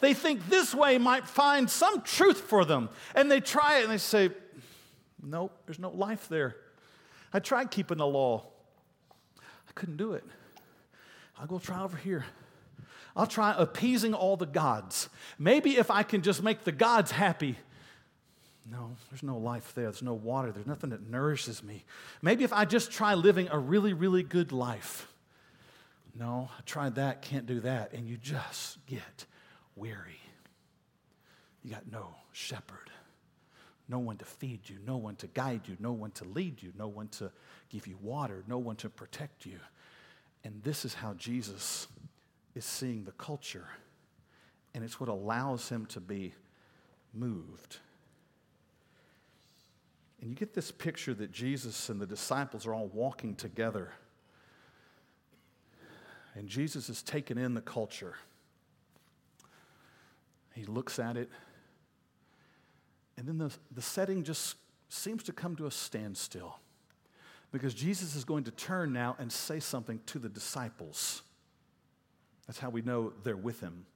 [0.01, 2.91] They think this way might find some truth for them.
[3.15, 4.31] And they try it and they say,
[5.23, 6.57] Nope, there's no life there.
[7.33, 8.45] I tried keeping the law,
[9.41, 10.25] I couldn't do it.
[11.39, 12.27] I'll go try over here.
[13.17, 15.09] I'll try appeasing all the gods.
[15.39, 17.57] Maybe if I can just make the gods happy,
[18.71, 19.85] no, there's no life there.
[19.85, 20.53] There's no water.
[20.53, 21.85] There's nothing that nourishes me.
[22.23, 25.13] Maybe if I just try living a really, really good life.
[26.15, 27.93] No, I tried that, can't do that.
[27.93, 29.27] And you just get
[29.77, 30.21] weary.
[31.63, 32.91] You got no shepherd,
[33.89, 36.73] no one to feed you, no one to guide you, no one to lead you,
[36.79, 37.31] no one to
[37.69, 39.59] give you water, no one to protect you.
[40.43, 41.87] And this is how Jesus
[42.55, 43.67] is seeing the culture.
[44.75, 46.33] And it's what allows him to be
[47.13, 47.79] moved
[50.21, 53.93] and you get this picture that Jesus and the disciples are all walking together.
[56.35, 58.15] And Jesus is taken in the culture.
[60.55, 61.31] He looks at it,
[63.17, 64.57] and then the, the setting just
[64.89, 66.59] seems to come to a standstill
[67.53, 71.23] because Jesus is going to turn now and say something to the disciples.
[72.47, 73.87] That's how we know they're with him.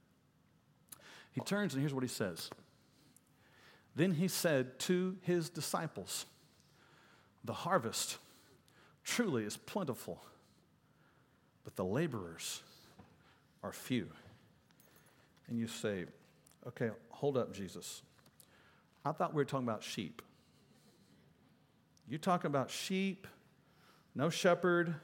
[1.31, 2.49] He turns and here's what he says.
[3.95, 6.25] Then he said to his disciples,
[7.43, 8.17] The harvest
[9.03, 10.21] truly is plentiful,
[11.63, 12.61] but the laborers
[13.63, 14.07] are few.
[15.47, 16.05] And you say,
[16.67, 18.01] Okay, hold up, Jesus.
[19.05, 20.21] I thought we were talking about sheep.
[22.07, 23.27] You're talking about sheep,
[24.15, 24.95] no shepherd,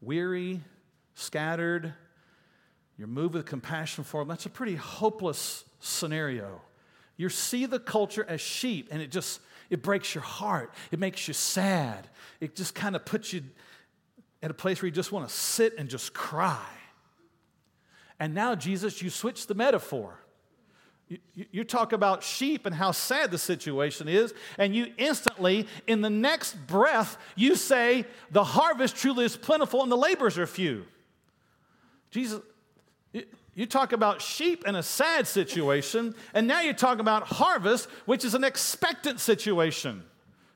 [0.00, 0.60] weary,
[1.14, 1.94] scattered,
[2.96, 4.28] you're moved with compassion for them.
[4.28, 6.60] That's a pretty hopeless scenario.
[7.16, 10.72] You see the culture as sheep, and it just it breaks your heart.
[10.90, 12.08] It makes you sad.
[12.40, 13.42] It just kind of puts you
[14.42, 16.66] at a place where you just want to sit and just cry.
[18.20, 20.20] And now, Jesus, you switch the metaphor.
[21.08, 21.18] You,
[21.50, 26.08] you, talk about sheep and how sad the situation is, and you instantly, in the
[26.08, 30.86] next breath, you say, The harvest truly is plentiful and the laborers are few.
[32.10, 32.40] Jesus,
[33.54, 38.24] you talk about sheep in a sad situation, and now you're talking about harvest, which
[38.24, 40.02] is an expectant situation.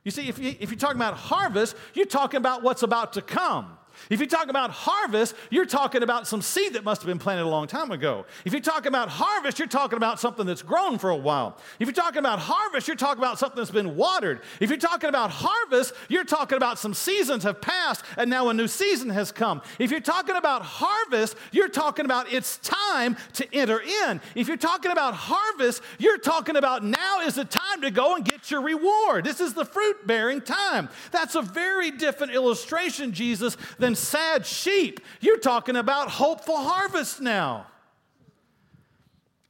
[0.04, 3.22] You see, if, you, if you're talking about harvest, you're talking about what's about to
[3.22, 3.77] come.
[4.10, 7.44] If you talk about harvest, you're talking about some seed that must have been planted
[7.44, 8.26] a long time ago.
[8.44, 11.58] If you talk about harvest, you're talking about something that's grown for a while.
[11.78, 14.40] If you're talking about harvest, you're talking about something that's been watered.
[14.60, 18.54] If you're talking about harvest, you're talking about some seasons have passed and now a
[18.54, 19.62] new season has come.
[19.78, 24.20] If you're talking about harvest, you're talking about it's time to enter in.
[24.34, 28.24] If you're talking about harvest, you're talking about now is the time to go and
[28.24, 29.24] get your reward.
[29.24, 30.88] This is the fruit bearing time.
[31.10, 35.00] That's a very different illustration, Jesus, than sad sheep.
[35.20, 37.66] You're talking about hopeful harvest now.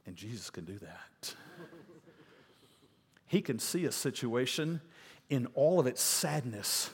[0.05, 1.35] And Jesus can do that.
[3.27, 4.81] He can see a situation
[5.29, 6.89] in all of its sadness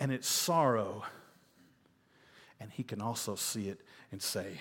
[0.00, 1.04] and its sorrow.
[2.58, 4.60] And he can also see it and say,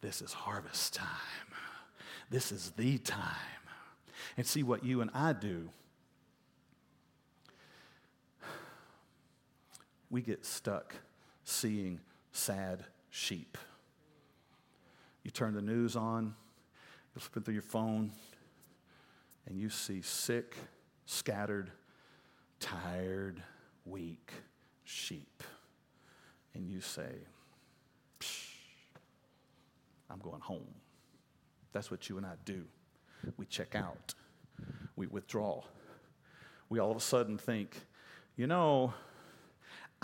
[0.00, 1.08] This is harvest time.
[2.30, 3.20] This is the time.
[4.38, 5.68] And see what you and I do.
[10.08, 10.94] We get stuck
[11.46, 12.00] seeing
[12.32, 13.56] sad sheep.
[15.22, 16.34] You turn the news on,
[17.14, 18.10] you flip it through your phone,
[19.46, 20.56] and you see sick,
[21.06, 21.70] scattered,
[22.58, 23.42] tired,
[23.84, 24.32] weak
[24.84, 25.42] sheep.
[26.54, 27.14] And you say,
[30.10, 30.74] I'm going home.
[31.72, 32.64] That's what you and I do.
[33.36, 34.14] We check out,
[34.96, 35.62] we withdraw.
[36.68, 37.76] We all of a sudden think,
[38.36, 38.94] you know,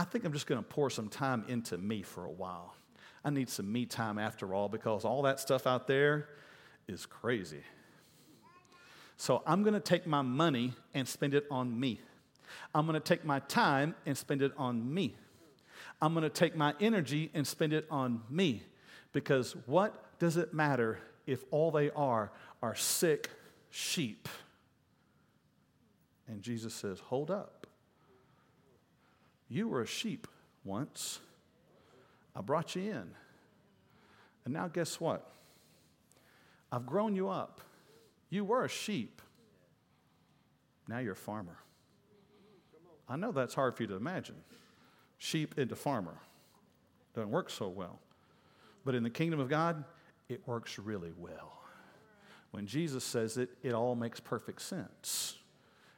[0.02, 2.74] I think I'm just going to pour some time into me for a while.
[3.24, 6.28] I need some me time after all because all that stuff out there
[6.88, 7.62] is crazy.
[9.16, 12.00] So I'm going to take my money and spend it on me.
[12.74, 15.14] I'm going to take my time and spend it on me.
[16.00, 18.64] I'm going to take my energy and spend it on me.
[19.12, 23.30] Because what does it matter if all they are are sick
[23.70, 24.28] sheep?
[26.26, 27.62] And Jesus says, Hold up.
[29.52, 30.26] You were a sheep
[30.64, 31.20] once.
[32.34, 33.10] I brought you in.
[34.46, 35.30] And now, guess what?
[36.72, 37.60] I've grown you up.
[38.30, 39.20] You were a sheep.
[40.88, 41.58] Now you're a farmer.
[43.06, 44.36] I know that's hard for you to imagine.
[45.18, 46.16] Sheep into farmer.
[47.14, 47.98] Doesn't work so well.
[48.86, 49.84] But in the kingdom of God,
[50.30, 51.52] it works really well.
[52.52, 55.36] When Jesus says it, it all makes perfect sense.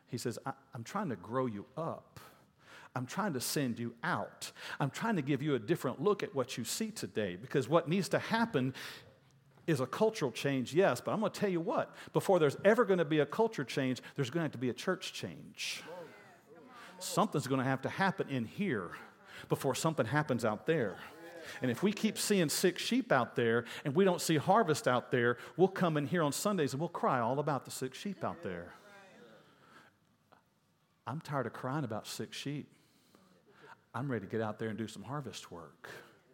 [0.08, 0.40] He says,
[0.74, 2.18] I'm trying to grow you up.
[2.94, 4.52] I'm trying to send you out.
[4.78, 7.88] I'm trying to give you a different look at what you see today because what
[7.88, 8.72] needs to happen
[9.66, 12.84] is a cultural change, yes, but I'm going to tell you what, before there's ever
[12.84, 15.82] going to be a culture change, there's going to have to be a church change.
[16.98, 18.90] Something's going to have to happen in here
[19.48, 20.96] before something happens out there.
[21.60, 25.10] And if we keep seeing sick sheep out there and we don't see harvest out
[25.10, 28.24] there, we'll come in here on Sundays and we'll cry all about the sick sheep
[28.24, 28.72] out there.
[31.06, 32.68] I'm tired of crying about sick sheep.
[33.94, 35.88] I'm ready to get out there and do some harvest work.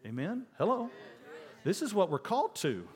[0.06, 0.46] Amen?
[0.56, 0.88] Hello?
[1.62, 2.88] This is what we're called to.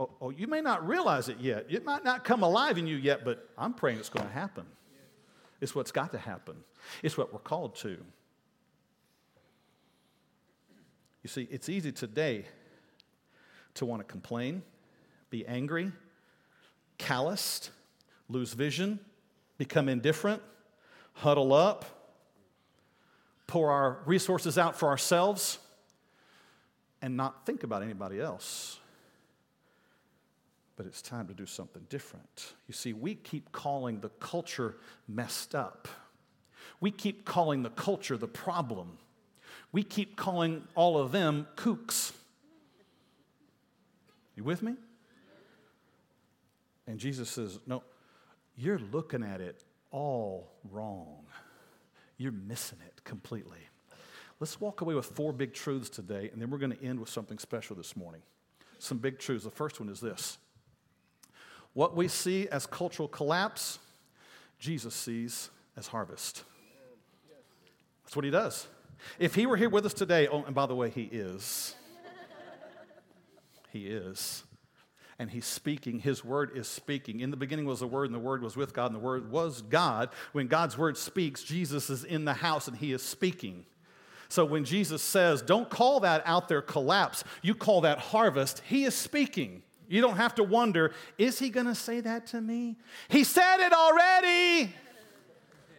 [0.00, 1.66] Oh, oh, you may not realize it yet.
[1.68, 4.66] It might not come alive in you yet, but I'm praying it's going to happen.
[5.60, 6.56] It's what's got to happen,
[7.02, 7.98] it's what we're called to.
[11.22, 12.46] You see, it's easy today
[13.74, 14.62] to want to complain,
[15.28, 15.92] be angry,
[16.96, 17.70] calloused,
[18.30, 18.98] lose vision,
[19.58, 20.40] become indifferent,
[21.12, 21.99] huddle up
[23.50, 25.58] pour our resources out for ourselves.
[27.02, 28.78] and not think about anybody else.
[30.76, 32.52] But it's time to do something different.
[32.68, 34.76] You see, we keep calling the culture
[35.08, 35.88] messed up.
[36.78, 38.98] We keep calling the culture the problem.
[39.72, 42.12] We keep calling all of them kooks.
[44.36, 44.74] You with me?
[46.86, 47.82] And Jesus says, No,
[48.56, 51.24] you're looking at it all wrong.
[52.18, 53.58] You're missing it completely.
[54.38, 57.08] Let's walk away with four big truths today, and then we're going to end with
[57.08, 58.22] something special this morning.
[58.78, 59.42] Some big truths.
[59.44, 60.38] The first one is this
[61.74, 63.80] what we see as cultural collapse,
[64.60, 66.44] Jesus sees as harvest.
[68.04, 68.68] That's what he does.
[69.18, 71.74] If he were here with us today, oh, and by the way, he is.
[73.72, 74.44] He is.
[75.20, 75.98] And he's speaking.
[75.98, 77.20] His word is speaking.
[77.20, 79.30] In the beginning was the word, and the word was with God, and the word
[79.30, 80.08] was God.
[80.32, 83.66] When God's word speaks, Jesus is in the house and he is speaking.
[84.30, 88.84] So when Jesus says, don't call that out there collapse, you call that harvest, he
[88.84, 89.62] is speaking.
[89.88, 92.78] You don't have to wonder, is he going to say that to me?
[93.10, 94.72] He said it already.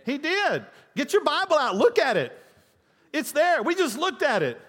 [0.05, 0.67] He did.
[0.95, 2.37] Get your Bible out, look at it.
[3.11, 3.63] It's there.
[3.63, 4.61] We just looked at it.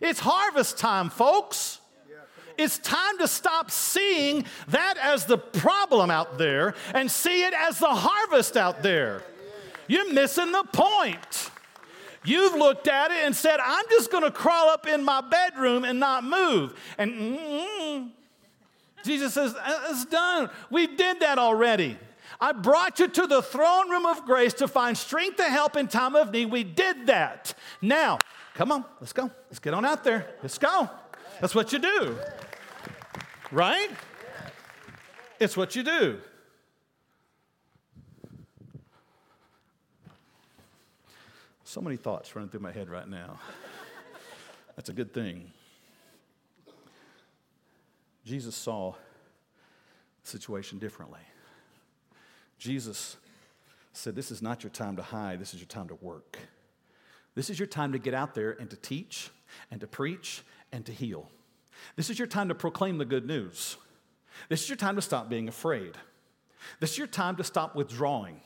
[0.00, 1.80] It's harvest time, folks.
[2.58, 7.78] It's time to stop seeing that as the problem out there and see it as
[7.78, 9.22] the harvest out there.
[9.86, 11.50] You're missing the point.
[12.24, 15.84] You've looked at it and said, I'm just going to crawl up in my bedroom
[15.84, 16.74] and not move.
[16.98, 18.10] And mm,
[19.04, 20.50] Jesus says, uh, It's done.
[20.68, 21.96] We did that already.
[22.40, 25.88] I brought you to the throne room of grace to find strength to help in
[25.88, 26.50] time of need.
[26.50, 27.54] We did that.
[27.80, 28.18] Now,
[28.54, 29.30] come on, let's go.
[29.48, 30.28] Let's get on out there.
[30.42, 30.90] Let's go.
[31.40, 32.18] That's what you do.
[33.50, 33.90] Right?
[35.40, 36.18] It's what you do.
[41.64, 43.38] So many thoughts running through my head right now.
[44.76, 45.52] That's a good thing.
[48.24, 48.94] Jesus saw
[50.22, 51.20] the situation differently.
[52.58, 53.16] Jesus
[53.92, 56.38] said, This is not your time to hide, this is your time to work.
[57.34, 59.30] This is your time to get out there and to teach
[59.70, 60.42] and to preach
[60.72, 61.30] and to heal.
[61.96, 63.76] This is your time to proclaim the good news.
[64.48, 65.94] This is your time to stop being afraid.
[66.80, 68.40] This is your time to stop withdrawing.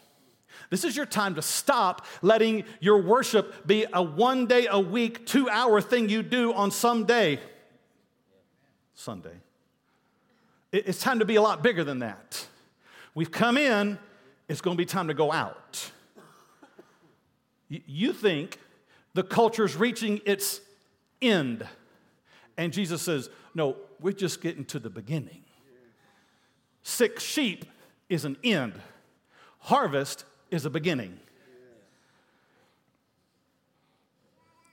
[0.70, 5.26] This is your time to stop letting your worship be a one day a week,
[5.26, 7.40] two hour thing you do on some day,
[8.94, 9.36] Sunday.
[10.70, 12.46] It's time to be a lot bigger than that.
[13.14, 13.98] We've come in,
[14.48, 15.90] it's going to be time to go out.
[17.68, 18.58] You think
[19.14, 20.60] the culture's reaching its
[21.20, 21.66] end.
[22.56, 25.44] And Jesus says, No, we're just getting to the beginning.
[26.82, 27.64] Six sheep
[28.08, 28.74] is an end,
[29.58, 31.18] harvest is a beginning.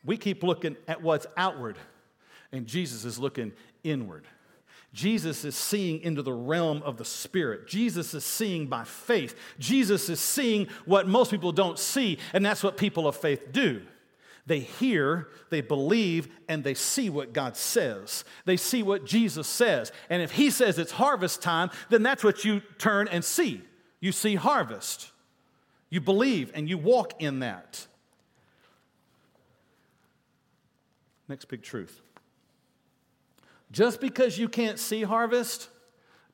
[0.06, 1.78] We keep looking at what's outward,
[2.52, 3.52] and Jesus is looking
[3.84, 4.26] inward.
[4.92, 7.68] Jesus is seeing into the realm of the Spirit.
[7.68, 9.36] Jesus is seeing by faith.
[9.60, 13.82] Jesus is seeing what most people don't see, and that's what people of faith do.
[14.46, 18.24] They hear, they believe, and they see what God says.
[18.46, 19.92] They see what Jesus says.
[20.10, 23.62] And if He says it's harvest time, then that's what you turn and see.
[24.00, 25.12] You see harvest.
[25.90, 27.86] You believe and you walk in that.
[31.28, 32.02] Next big truth.
[33.72, 35.70] Just because you can't see harvest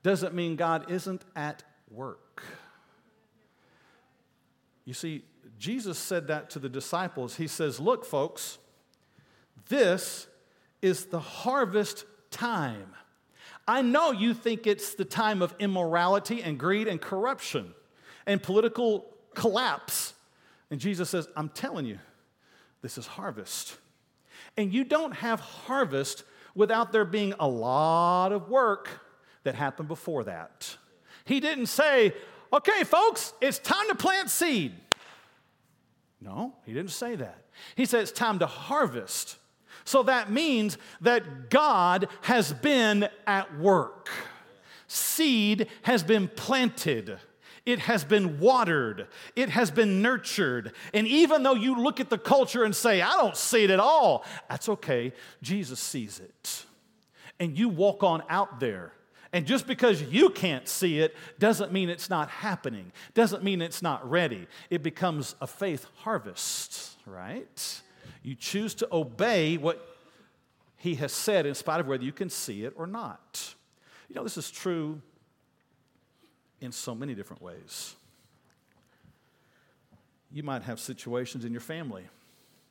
[0.03, 2.43] doesn't mean God isn't at work.
[4.85, 5.23] You see,
[5.57, 7.35] Jesus said that to the disciples.
[7.35, 8.57] He says, Look, folks,
[9.69, 10.27] this
[10.81, 12.93] is the harvest time.
[13.67, 17.73] I know you think it's the time of immorality and greed and corruption
[18.27, 20.13] and political collapse.
[20.69, 21.99] And Jesus says, I'm telling you,
[22.81, 23.77] this is harvest.
[24.57, 28.89] And you don't have harvest without there being a lot of work
[29.43, 30.77] that happened before that.
[31.25, 32.13] He didn't say,
[32.53, 34.73] okay, folks, it's time to plant seed.
[36.25, 37.45] No, he didn't say that.
[37.75, 39.37] He said it's time to harvest.
[39.83, 44.09] So that means that God has been at work.
[44.87, 47.19] Seed has been planted.
[47.63, 49.07] It has been watered.
[49.35, 50.73] It has been nurtured.
[50.95, 53.79] And even though you look at the culture and say, I don't see it at
[53.79, 55.13] all, that's okay.
[55.43, 56.65] Jesus sees it.
[57.39, 58.93] And you walk on out there.
[59.35, 63.81] And just because you can't see it doesn't mean it's not happening, doesn't mean it's
[63.81, 64.47] not ready.
[64.69, 67.81] It becomes a faith harvest, right?
[68.23, 69.85] You choose to obey what
[70.77, 73.55] he has said in spite of whether you can see it or not.
[74.07, 75.01] You know, this is true
[76.61, 77.93] in so many different ways.
[80.31, 82.03] You might have situations in your family,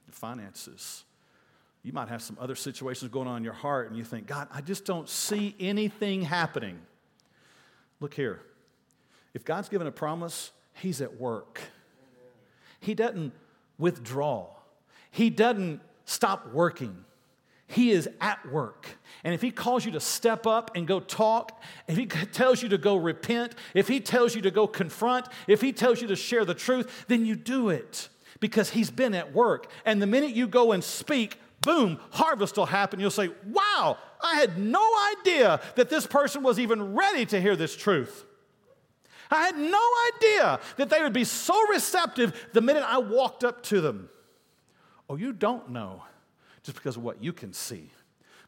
[0.06, 1.04] your finances,
[1.84, 4.48] You might have some other situations going on in your heart, and you think, God,
[4.50, 6.80] I just don't see anything happening.
[8.00, 8.40] Look here.
[9.34, 11.60] If God's given a promise, He's at work.
[12.80, 13.32] He doesn't
[13.78, 14.48] withdraw,
[15.10, 17.04] He doesn't stop working.
[17.66, 18.98] He is at work.
[19.24, 22.70] And if He calls you to step up and go talk, if He tells you
[22.70, 26.16] to go repent, if He tells you to go confront, if He tells you to
[26.16, 28.08] share the truth, then you do it
[28.40, 29.70] because He's been at work.
[29.84, 33.00] And the minute you go and speak, boom, harvest will happen.
[33.00, 34.86] You'll say, Wow, I had no
[35.18, 38.24] idea that this person was even ready to hear this truth.
[39.30, 39.82] I had no
[40.14, 44.08] idea that they would be so receptive the minute I walked up to them.
[45.08, 46.02] Oh, you don't know
[46.62, 47.90] just because of what you can see,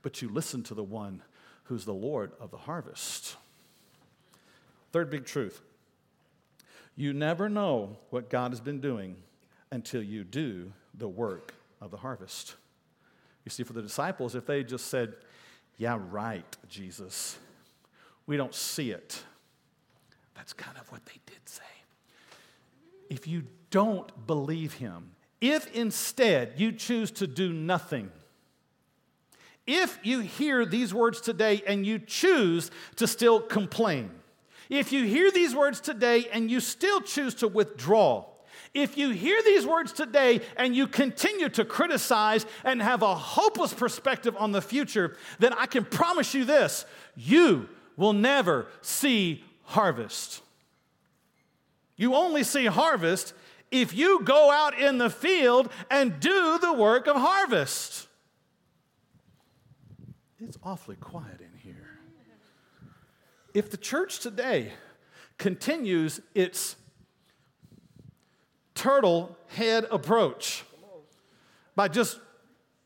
[0.03, 1.23] but you listen to the one
[1.64, 3.37] who's the Lord of the harvest.
[4.93, 5.61] Third big truth
[6.99, 9.17] you never know what God has been doing
[9.71, 12.57] until you do the work of the harvest.
[13.47, 15.15] You see, for the disciples, if they just said,
[15.79, 17.39] Yeah, right, Jesus,
[18.27, 19.23] we don't see it,
[20.35, 21.63] that's kind of what they did say.
[23.09, 28.11] If you don't believe him, if instead you choose to do nothing,
[29.65, 34.11] if you hear these words today and you choose to still complain,
[34.69, 38.27] if you hear these words today and you still choose to withdraw,
[38.77, 43.72] if you hear these words today and you continue to criticize and have a hopeless
[43.72, 46.85] perspective on the future, then I can promise you this
[47.16, 50.43] you will never see harvest.
[51.97, 53.33] You only see harvest
[53.70, 58.07] if you go out in the field and do the work of harvest.
[60.39, 61.99] It's awfully quiet in here.
[63.55, 64.74] If the church today
[65.39, 66.77] continues its
[68.77, 70.64] turtle head approach
[71.74, 72.20] by just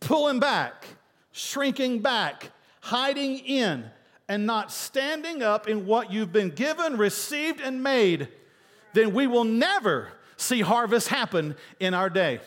[0.01, 0.87] pulling back,
[1.33, 3.85] shrinking back, hiding in,
[4.29, 8.29] and not standing up in what you've been given, received, and made,
[8.95, 12.41] then we will never see harvest happen in our day.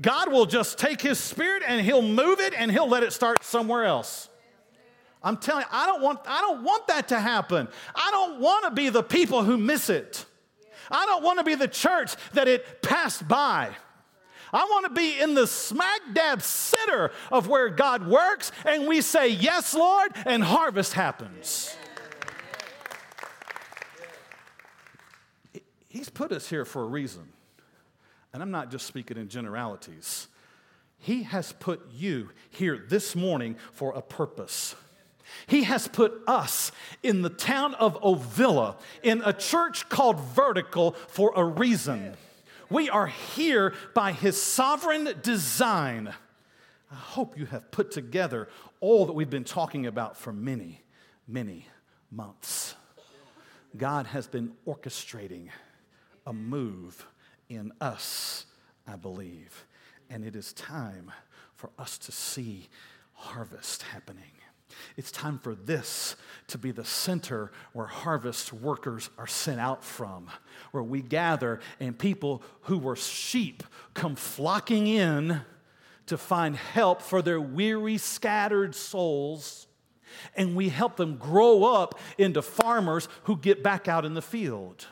[0.00, 3.44] God will just take his spirit and he'll move it and he'll let it start
[3.44, 4.28] somewhere else.
[5.22, 7.68] I'm telling you, I don't want, I don't want that to happen.
[7.94, 10.24] I don't want to be the people who miss it.
[10.90, 13.70] I don't want to be the church that it passed by.
[14.52, 19.00] I want to be in the smack dab center of where God works and we
[19.00, 21.76] say, Yes, Lord, and harvest happens.
[25.88, 27.28] He's put us here for a reason.
[28.32, 30.28] And I'm not just speaking in generalities.
[30.98, 34.74] He has put you here this morning for a purpose.
[35.46, 36.72] He has put us
[37.02, 42.14] in the town of Ovilla in a church called Vertical for a reason.
[42.68, 46.14] We are here by His sovereign design.
[46.90, 48.48] I hope you have put together
[48.80, 50.82] all that we've been talking about for many,
[51.26, 51.66] many
[52.10, 52.74] months.
[53.76, 55.48] God has been orchestrating
[56.26, 57.06] a move
[57.48, 58.46] in us,
[58.86, 59.66] I believe.
[60.08, 61.12] And it is time
[61.54, 62.68] for us to see
[63.12, 64.32] harvest happening.
[64.96, 66.16] It's time for this
[66.48, 70.28] to be the center where harvest workers are sent out from,
[70.72, 73.62] where we gather and people who were sheep
[73.94, 75.40] come flocking in
[76.06, 79.66] to find help for their weary, scattered souls.
[80.36, 84.86] And we help them grow up into farmers who get back out in the field.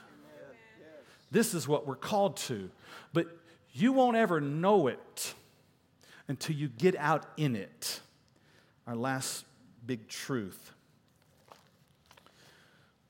[1.30, 2.70] This is what we're called to.
[3.12, 3.26] But
[3.72, 5.34] you won't ever know it
[6.28, 8.00] until you get out in it.
[8.86, 9.44] Our last
[9.88, 10.72] big truth.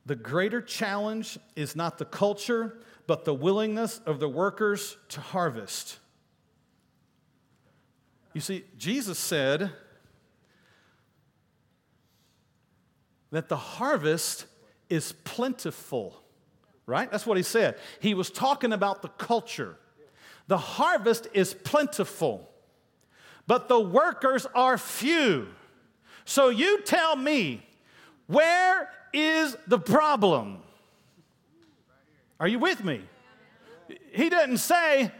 [0.07, 5.99] The greater challenge is not the culture, but the willingness of the workers to harvest.
[8.33, 9.70] You see, Jesus said
[13.31, 14.47] that the harvest
[14.89, 16.22] is plentiful
[16.89, 17.11] right?
[17.11, 17.76] That's what he said.
[18.01, 19.76] He was talking about the culture.
[20.49, 22.51] The harvest is plentiful,
[23.47, 25.49] but the workers are few.
[26.29, 27.62] So you tell me,
[28.26, 30.59] where is the problem?
[32.39, 33.01] Are you with me?
[34.12, 35.11] He didn't say,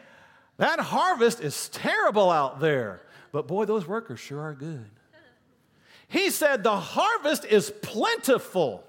[0.59, 3.01] that harvest is terrible out there,
[3.33, 4.91] but boy, those workers sure are good.
[6.09, 8.85] He said, the harvest is plentiful,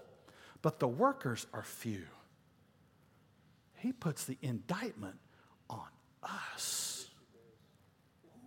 [0.62, 2.04] but the workers are few.
[3.78, 5.16] He puts the indictment
[5.70, 5.88] on
[6.22, 7.08] us.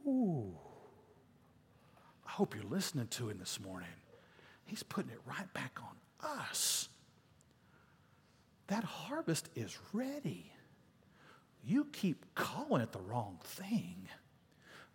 [0.07, 0.59] Ooh.
[2.33, 3.91] I hope you're listening to him this morning.
[4.65, 6.89] He's putting it right back on us.
[8.69, 10.51] That harvest is ready.
[11.63, 14.09] You keep calling it the wrong thing.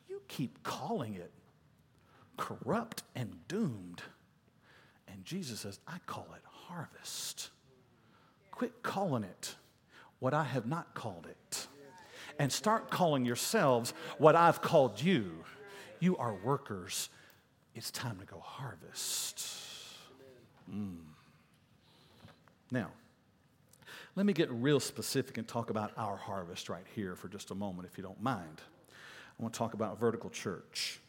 [0.09, 1.31] You keep calling it
[2.37, 4.01] corrupt and doomed.
[5.07, 7.51] And Jesus says, I call it harvest.
[8.49, 9.53] Quit calling it
[10.17, 11.67] what I have not called it.
[12.39, 15.43] And start calling yourselves what I've called you.
[15.99, 17.09] You are workers.
[17.77, 19.39] It's time to go harvest.
[20.67, 20.97] Mm.
[22.71, 22.89] Now,
[24.15, 27.55] let me get real specific and talk about our harvest right here for just a
[27.55, 28.61] moment, if you don't mind.
[29.39, 30.99] I want to talk about vertical church.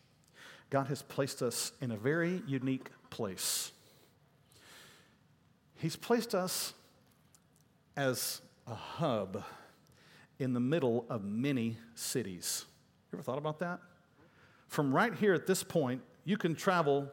[0.69, 3.73] God has placed us in a very unique place.
[5.77, 6.75] He's placed us
[7.97, 9.43] as a hub
[10.39, 12.67] in the middle of many cities.
[13.11, 13.81] You ever thought about that?
[14.67, 17.11] From right here at this point, you can travel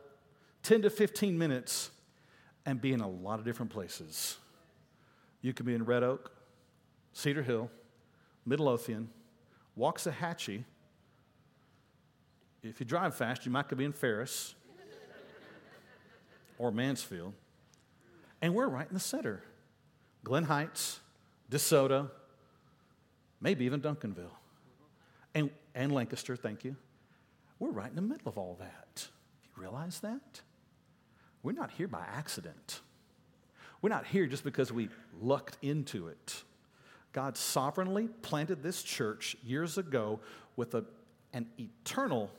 [0.64, 1.90] 10 to 15 minutes
[2.66, 4.36] and be in a lot of different places.
[5.42, 6.34] You can be in Red Oak,
[7.14, 7.72] Cedar Hill,
[8.46, 9.10] Midlothian,
[9.80, 10.66] Waxahachie.
[12.62, 14.54] If you drive fast, you might could be in Ferris
[16.58, 17.32] or Mansfield.
[18.42, 19.44] And we're right in the center.
[20.26, 21.00] Glen Heights,
[21.50, 22.12] DeSoto,
[23.40, 24.36] maybe even Duncanville,
[25.34, 26.76] and, and Lancaster, thank you.
[27.60, 28.85] We're right in the middle of all that.
[29.56, 30.42] Realize that?
[31.44, 32.82] We're not here by accident.
[33.82, 34.90] We're not here just because we
[35.22, 36.44] lucked into it.
[37.14, 40.20] God sovereignly planted this church years ago
[40.56, 40.84] with a,
[41.34, 42.32] an eternal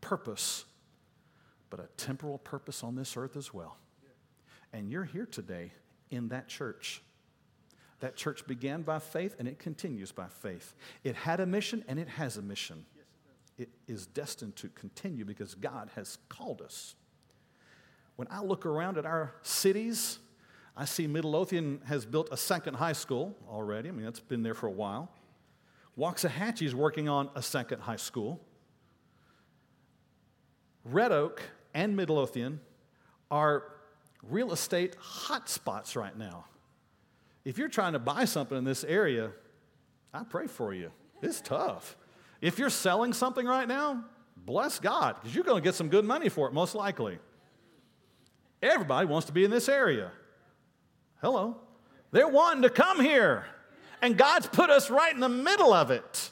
[0.00, 0.64] purpose,
[1.70, 3.76] but a temporal purpose on this earth as well.
[4.72, 5.70] And you're here today
[6.10, 7.02] in that church.
[8.00, 10.74] That church began by faith and it continues by faith.
[11.04, 12.86] It had a mission and it has a mission.
[13.56, 16.96] It is destined to continue because God has called us.
[18.16, 20.18] When I look around at our cities,
[20.76, 23.88] I see Midlothian has built a second high school already.
[23.88, 25.10] I mean, that's been there for a while.
[25.98, 28.40] Waxahachie is working on a second high school.
[30.84, 31.42] Red Oak
[31.72, 32.60] and Midlothian
[33.30, 33.64] are
[34.22, 36.46] real estate hotspots right now.
[37.44, 39.30] If you're trying to buy something in this area,
[40.12, 40.90] I pray for you.
[41.22, 41.96] It's tough.
[42.44, 44.04] If you're selling something right now,
[44.36, 47.18] bless God, because you're going to get some good money for it, most likely.
[48.60, 50.10] Everybody wants to be in this area.
[51.22, 51.56] Hello.
[52.10, 53.46] They're wanting to come here,
[54.02, 56.30] and God's put us right in the middle of it.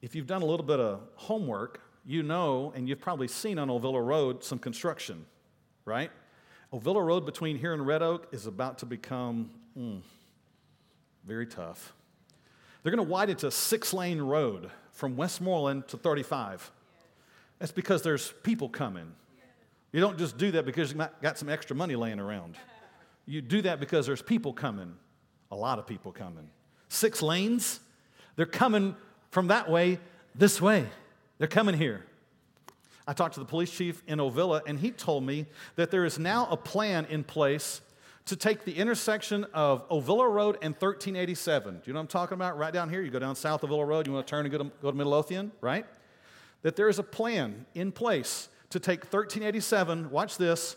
[0.00, 3.66] If you've done a little bit of homework, you know, and you've probably seen on
[3.66, 5.26] Ovilla Road some construction,
[5.84, 6.12] right?
[6.72, 10.02] Ovilla Road between here and Red Oak is about to become mm,
[11.26, 11.94] very tough.
[12.82, 16.70] They're going to widen to a six lane road from Westmoreland to 35.
[17.58, 19.12] That's because there's people coming.
[19.92, 22.56] You don't just do that because you got some extra money laying around.
[23.26, 24.96] You do that because there's people coming,
[25.50, 26.50] a lot of people coming.
[26.88, 27.80] Six lanes,
[28.36, 28.96] they're coming
[29.30, 29.98] from that way
[30.34, 30.86] this way.
[31.38, 32.04] They're coming here.
[33.06, 35.46] I talked to the police chief in Ovilla, and he told me
[35.76, 37.80] that there is now a plan in place
[38.26, 41.74] to take the intersection of Ovilla Road and 1387.
[41.74, 42.56] Do you know what I'm talking about?
[42.56, 44.52] Right down here, you go down south of Ovilla Road, you want to turn and
[44.52, 45.86] go to, go to right?
[46.62, 50.76] That there is a plan in place to take 1387, watch this,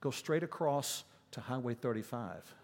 [0.00, 2.54] go straight across to Highway 35.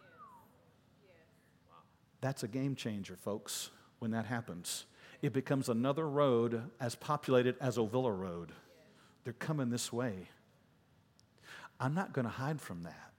[2.21, 4.85] That's a game changer, folks, when that happens
[5.25, 8.53] it becomes another road as populated as Ovilla Road.
[9.25, 10.29] They're coming this way.
[11.81, 13.14] I'm not going to hide from that.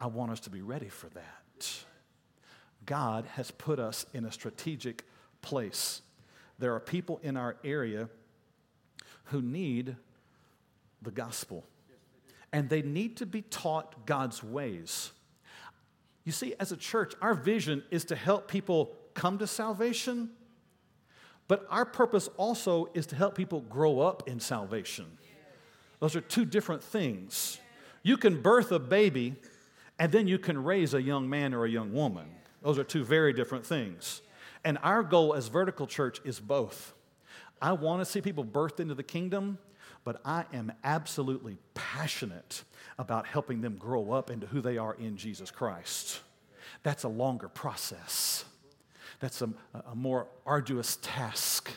[0.00, 1.74] I want us to be ready for that.
[2.84, 5.04] God has put us in a strategic
[5.42, 6.02] place.
[6.58, 8.08] There are people in our area
[9.24, 9.96] who need
[11.02, 11.64] the gospel,
[12.52, 15.12] and they need to be taught God's ways.
[16.24, 20.30] You see, as a church, our vision is to help people come to salvation
[21.48, 25.06] but our purpose also is to help people grow up in salvation.
[26.00, 27.58] Those are two different things.
[28.02, 29.36] You can birth a baby
[29.98, 32.26] and then you can raise a young man or a young woman.
[32.62, 34.22] Those are two very different things.
[34.64, 36.92] And our goal as Vertical Church is both.
[37.62, 39.58] I want to see people birthed into the kingdom,
[40.04, 42.64] but I am absolutely passionate
[42.98, 46.20] about helping them grow up into who they are in Jesus Christ.
[46.82, 48.44] That's a longer process
[49.20, 49.50] that's a,
[49.90, 51.70] a more arduous task.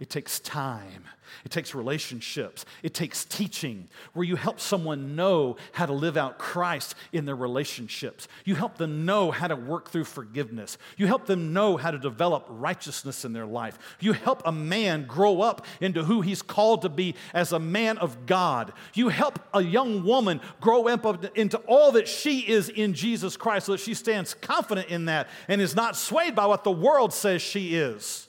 [0.00, 1.04] It takes time.
[1.44, 2.64] It takes relationships.
[2.82, 7.36] It takes teaching, where you help someone know how to live out Christ in their
[7.36, 8.26] relationships.
[8.44, 10.78] You help them know how to work through forgiveness.
[10.96, 13.78] You help them know how to develop righteousness in their life.
[14.00, 17.98] You help a man grow up into who he's called to be as a man
[17.98, 18.72] of God.
[18.94, 23.66] You help a young woman grow up into all that she is in Jesus Christ
[23.66, 27.12] so that she stands confident in that and is not swayed by what the world
[27.12, 28.26] says she is.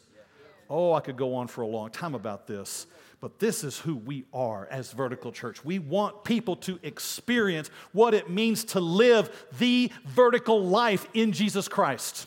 [0.73, 2.87] Oh, I could go on for a long time about this,
[3.19, 5.65] but this is who we are as Vertical Church.
[5.65, 11.67] We want people to experience what it means to live the vertical life in Jesus
[11.67, 12.25] Christ.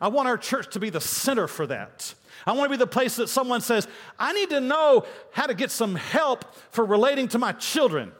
[0.00, 2.14] I want our church to be the center for that.
[2.46, 3.86] I want to be the place that someone says,
[4.18, 8.10] I need to know how to get some help for relating to my children.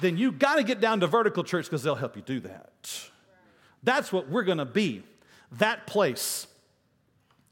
[0.00, 3.10] Then you got to get down to Vertical Church because they'll help you do that.
[3.82, 5.02] That's what we're going to be.
[5.52, 6.46] That place.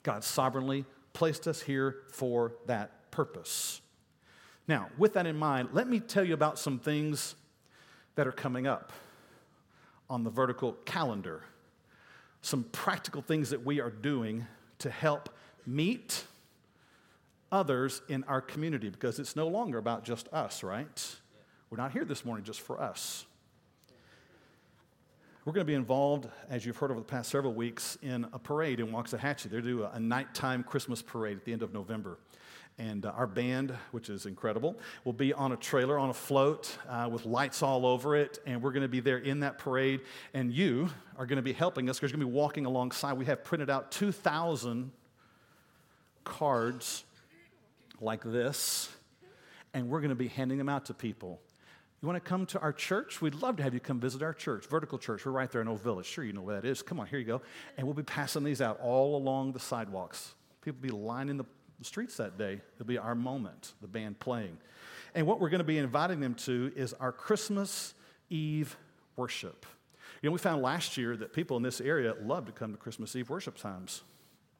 [0.02, 3.80] God sovereignly placed us here for that purpose.
[4.68, 7.34] Now, with that in mind, let me tell you about some things
[8.14, 8.92] that are coming up
[10.08, 11.42] on the vertical calendar.
[12.42, 14.46] Some practical things that we are doing
[14.80, 15.28] to help
[15.66, 16.24] meet
[17.50, 21.16] others in our community because it's no longer about just us, right?
[21.70, 23.26] We're not here this morning just for us.
[25.44, 28.38] We're going to be involved, as you've heard over the past several weeks, in a
[28.38, 29.50] parade in Waxahachie.
[29.50, 32.18] They do a, nighttime Christmas parade at the end of November.
[32.78, 36.78] And uh, our band, which is incredible, will be on a trailer, on a float
[36.88, 38.38] uh, with lights all over it.
[38.46, 40.02] And we're going to be there in that parade.
[40.32, 40.88] And you
[41.18, 43.14] are going to be helping us because you're going to be walking alongside.
[43.14, 44.92] We have printed out 2,000
[46.22, 47.02] cards
[48.00, 48.90] like this,
[49.74, 51.40] and we're going to be handing them out to people.
[52.02, 53.22] You want to come to our church?
[53.22, 55.24] We'd love to have you come visit our church, Vertical Church.
[55.24, 56.04] We're right there in Ovilla.
[56.04, 56.82] Sure, you know where that is.
[56.82, 57.42] Come on, here you go.
[57.76, 60.34] And we'll be passing these out all along the sidewalks.
[60.62, 61.44] People will be lining the
[61.82, 62.60] streets that day.
[62.74, 64.58] It'll be our moment, the band playing.
[65.14, 67.94] And what we're going to be inviting them to is our Christmas
[68.30, 68.76] Eve
[69.14, 69.64] worship.
[70.22, 72.78] You know, we found last year that people in this area love to come to
[72.78, 74.02] Christmas Eve worship times,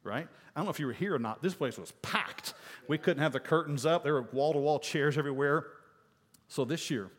[0.04, 0.28] right?
[0.54, 1.42] I don't know if you were here or not.
[1.42, 2.54] This place was packed.
[2.86, 5.66] We couldn't have the curtains up, there were wall to wall chairs everywhere.
[6.46, 7.10] So this year,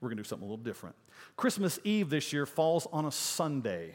[0.00, 0.96] we're going to do something a little different.
[1.36, 3.94] Christmas Eve this year falls on a Sunday.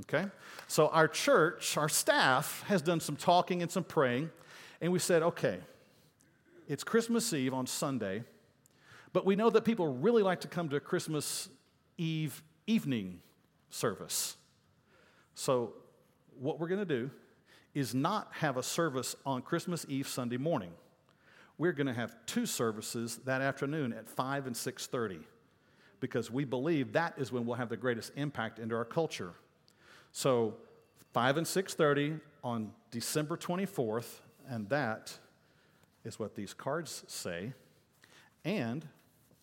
[0.00, 0.26] Okay?
[0.68, 4.30] So our church, our staff, has done some talking and some praying,
[4.80, 5.58] and we said, okay,
[6.68, 8.22] it's Christmas Eve on Sunday,
[9.12, 11.48] but we know that people really like to come to Christmas
[11.98, 13.20] Eve evening
[13.70, 14.36] service.
[15.34, 15.74] So
[16.38, 17.10] what we're going to do
[17.74, 20.70] is not have a service on Christmas Eve Sunday morning
[21.60, 25.18] we're going to have two services that afternoon at 5 and 6.30
[26.00, 29.34] because we believe that is when we'll have the greatest impact into our culture.
[30.10, 30.54] So
[31.12, 35.12] 5 and 6.30 on december 24th and that
[36.02, 37.52] is what these cards say.
[38.42, 38.88] And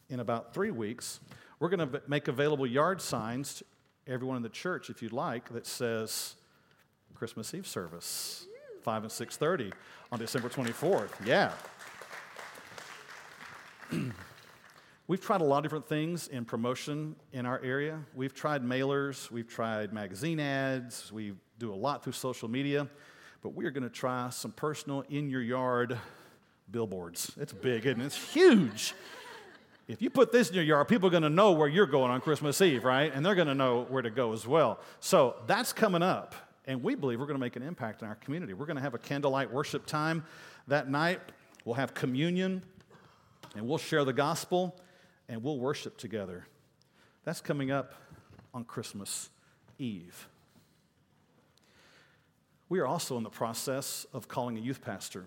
[0.09, 1.20] in about three weeks
[1.59, 3.65] we're going to make available yard signs to
[4.07, 6.34] everyone in the church if you'd like that says
[7.13, 8.47] christmas eve service
[8.82, 9.74] 5 and 6.30
[10.11, 11.51] on december 24th yeah
[15.07, 17.99] We've tried a lot of different things in promotion in our area.
[18.13, 22.89] We've tried mailers, we've tried magazine ads, we do a lot through social media,
[23.41, 25.97] but we are going to try some personal in your yard
[26.69, 27.31] billboards.
[27.39, 28.05] It's big and it?
[28.05, 28.93] it's huge.
[29.88, 32.11] If you put this in your yard, people are going to know where you're going
[32.11, 33.09] on Christmas Eve, right?
[33.13, 34.81] And they're going to know where to go as well.
[34.99, 36.35] So that's coming up.
[36.65, 38.53] And we believe we're going to make an impact in our community.
[38.53, 40.25] We're going to have a candlelight worship time
[40.67, 41.21] that night.
[41.63, 42.61] We'll have communion
[43.58, 44.80] and we'll share the gospel
[45.28, 46.45] and we'll worship together.
[47.26, 47.93] That's coming up
[48.53, 49.30] on Christmas
[49.80, 50.28] Eve.
[52.70, 55.26] We are also in the process of calling a youth pastor.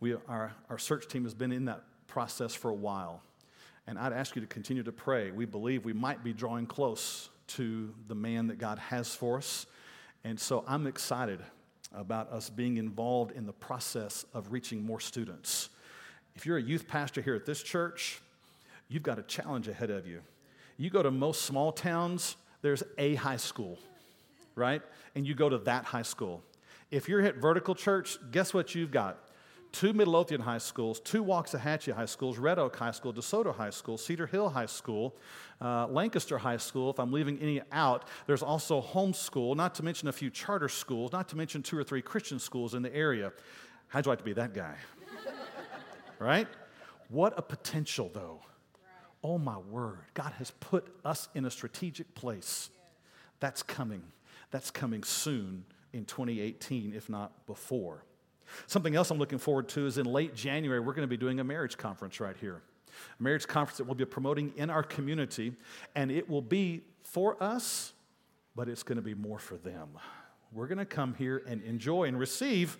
[0.00, 3.22] We, our, our search team has been in that process for a while.
[3.86, 5.30] And I'd ask you to continue to pray.
[5.30, 9.66] We believe we might be drawing close to the man that God has for us.
[10.24, 11.40] And so I'm excited
[11.94, 15.68] about us being involved in the process of reaching more students.
[16.34, 18.20] If you're a youth pastor here at this church,
[18.88, 20.20] you've got a challenge ahead of you.
[20.76, 23.78] You go to most small towns, there's a high school,
[24.54, 24.82] right?
[25.14, 26.42] And you go to that high school.
[26.90, 29.18] If you're at Vertical Church, guess what you've got?
[29.72, 33.96] Two Midlothian high schools, two Waxahachie high schools, Red Oak High School, DeSoto High School,
[33.96, 35.14] Cedar Hill High School,
[35.62, 36.90] uh, Lancaster High School.
[36.90, 41.12] If I'm leaving any out, there's also homeschool, not to mention a few charter schools,
[41.12, 43.32] not to mention two or three Christian schools in the area.
[43.88, 44.74] How'd you like to be that guy?
[46.22, 46.48] Right?
[47.08, 48.40] What a potential, though.
[49.24, 49.98] Oh, my word.
[50.14, 52.70] God has put us in a strategic place.
[53.40, 54.02] That's coming.
[54.50, 58.04] That's coming soon in 2018, if not before.
[58.66, 61.40] Something else I'm looking forward to is in late January, we're going to be doing
[61.40, 62.62] a marriage conference right here.
[63.18, 65.54] A marriage conference that we'll be promoting in our community,
[65.94, 67.92] and it will be for us,
[68.54, 69.88] but it's going to be more for them.
[70.52, 72.76] We're going to come here and enjoy and receive,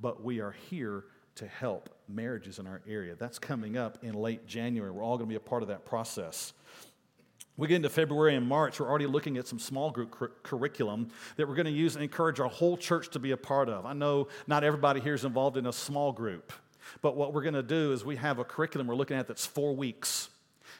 [0.00, 1.04] but we are here
[1.36, 3.14] to help marriages in our area.
[3.16, 4.90] That's coming up in late January.
[4.90, 6.52] We're all going to be a part of that process.
[7.56, 11.10] We get into February and March, we're already looking at some small group cur- curriculum
[11.36, 13.84] that we're going to use and encourage our whole church to be a part of.
[13.84, 16.52] I know not everybody here is involved in a small group,
[17.02, 19.44] but what we're going to do is we have a curriculum we're looking at that's
[19.44, 20.28] four weeks.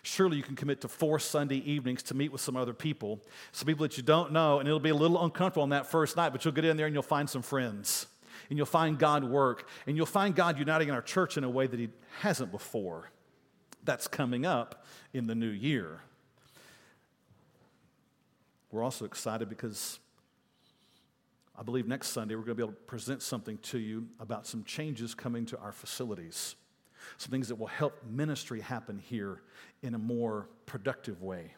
[0.03, 3.21] Surely you can commit to four Sunday evenings to meet with some other people,
[3.51, 6.17] some people that you don't know, and it'll be a little uncomfortable on that first
[6.17, 8.07] night, but you'll get in there and you'll find some friends,
[8.49, 11.67] and you'll find God work, and you'll find God uniting our church in a way
[11.67, 11.89] that He
[12.21, 13.11] hasn't before.
[13.85, 16.01] That's coming up in the new year.
[18.71, 19.99] We're also excited because
[21.59, 24.47] I believe next Sunday we're going to be able to present something to you about
[24.47, 26.55] some changes coming to our facilities,
[27.17, 29.43] some things that will help ministry happen here
[29.83, 31.55] in a more productive way.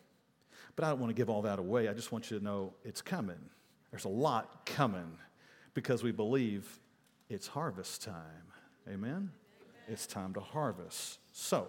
[0.76, 1.88] But I don't want to give all that away.
[1.88, 3.40] I just want you to know it's coming.
[3.90, 5.18] There's a lot coming
[5.74, 6.80] because we believe
[7.28, 8.14] it's harvest time.
[8.88, 9.10] Amen?
[9.10, 9.30] Amen.
[9.88, 11.18] It's time to harvest.
[11.32, 11.68] So,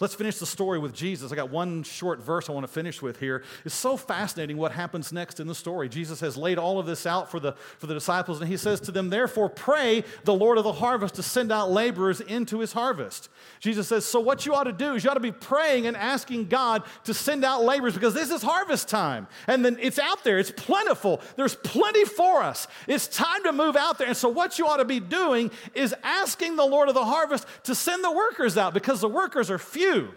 [0.00, 1.32] Let's finish the story with Jesus.
[1.32, 3.42] I got one short verse I want to finish with here.
[3.64, 5.88] It's so fascinating what happens next in the story.
[5.88, 8.80] Jesus has laid all of this out for the, for the disciples, and he says
[8.80, 12.72] to them, Therefore, pray the Lord of the harvest to send out laborers into his
[12.72, 13.28] harvest.
[13.60, 15.96] Jesus says, So, what you ought to do is you ought to be praying and
[15.96, 19.26] asking God to send out laborers because this is harvest time.
[19.46, 21.20] And then it's out there, it's plentiful.
[21.36, 22.66] There's plenty for us.
[22.86, 24.08] It's time to move out there.
[24.08, 27.46] And so, what you ought to be doing is asking the Lord of the harvest
[27.64, 30.08] to send the workers out because the workers are few.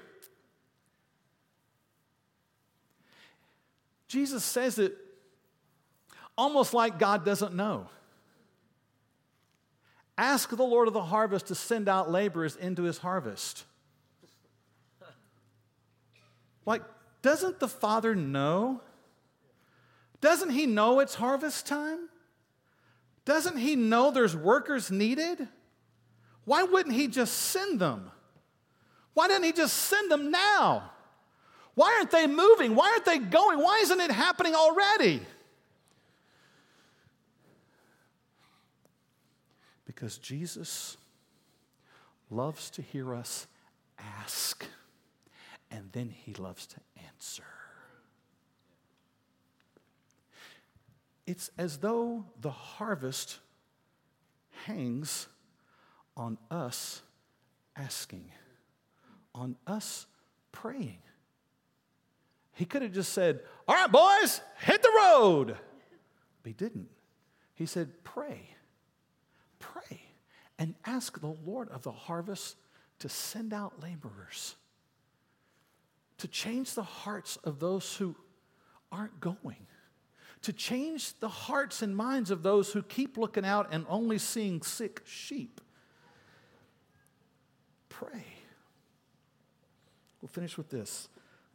[4.07, 4.97] Jesus says it
[6.37, 7.87] almost like God doesn't know.
[10.17, 13.63] Ask the Lord of the harvest to send out laborers into his harvest.
[16.65, 16.83] Like,
[17.21, 18.81] doesn't the Father know?
[20.19, 22.09] Doesn't he know it's harvest time?
[23.25, 25.47] Doesn't he know there's workers needed?
[26.45, 28.11] Why wouldn't he just send them?
[29.13, 30.91] Why didn't he just send them now?
[31.75, 32.75] Why aren't they moving?
[32.75, 33.59] Why aren't they going?
[33.59, 35.21] Why isn't it happening already?
[39.85, 40.97] Because Jesus
[42.29, 43.47] loves to hear us
[44.19, 44.65] ask,
[45.69, 47.43] and then he loves to answer.
[51.27, 53.39] It's as though the harvest
[54.65, 55.27] hangs
[56.17, 57.01] on us
[57.75, 58.31] asking,
[59.33, 60.05] on us
[60.51, 60.99] praying.
[62.53, 65.57] He could have just said, All right, boys, hit the road.
[66.43, 66.89] But he didn't.
[67.53, 68.55] He said, Pray,
[69.59, 70.01] pray,
[70.57, 72.57] and ask the Lord of the harvest
[72.99, 74.55] to send out laborers,
[76.17, 78.15] to change the hearts of those who
[78.91, 79.67] aren't going,
[80.43, 84.61] to change the hearts and minds of those who keep looking out and only seeing
[84.61, 85.61] sick sheep.
[87.89, 88.25] Pray.
[90.21, 91.09] We'll finish with this.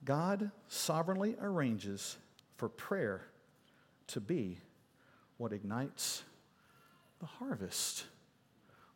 [0.05, 2.17] God sovereignly arranges
[2.57, 3.23] for prayer
[4.09, 4.59] to be
[5.37, 6.23] what ignites
[7.21, 8.05] the harvest.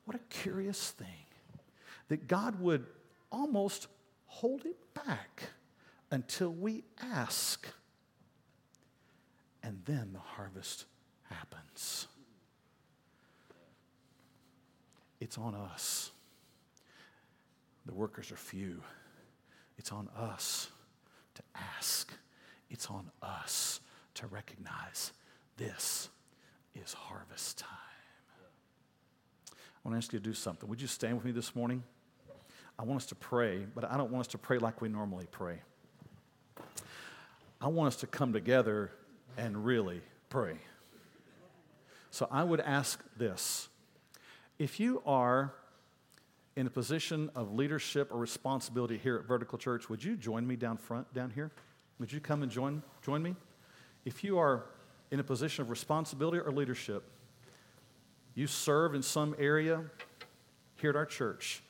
[0.04, 1.06] What a curious thing
[2.08, 2.86] that God would
[3.30, 3.86] almost
[4.26, 5.44] hold it back
[6.10, 7.66] until we ask,
[9.62, 10.86] and then the harvest
[11.24, 12.08] happens.
[15.20, 16.10] It's on us.
[17.86, 18.82] The workers are few.
[19.80, 20.68] It's on us
[21.36, 22.12] to ask.
[22.68, 23.80] It's on us
[24.12, 25.12] to recognize
[25.56, 26.10] this
[26.74, 27.70] is harvest time.
[29.50, 30.68] I want to ask you to do something.
[30.68, 31.82] Would you stand with me this morning?
[32.78, 35.26] I want us to pray, but I don't want us to pray like we normally
[35.30, 35.62] pray.
[37.58, 38.90] I want us to come together
[39.38, 40.58] and really pray.
[42.10, 43.70] So I would ask this
[44.58, 45.54] if you are
[46.56, 50.56] in a position of leadership or responsibility here at Vertical Church, would you join me
[50.56, 51.50] down front, down here?
[51.98, 53.36] Would you come and join, join me?
[54.04, 54.66] If you are
[55.10, 57.04] in a position of responsibility or leadership,
[58.34, 59.84] you serve in some area
[60.76, 61.62] here at our church,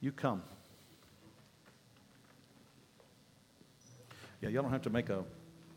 [0.00, 0.42] you come.
[4.40, 5.24] Yeah, y'all don't have to make a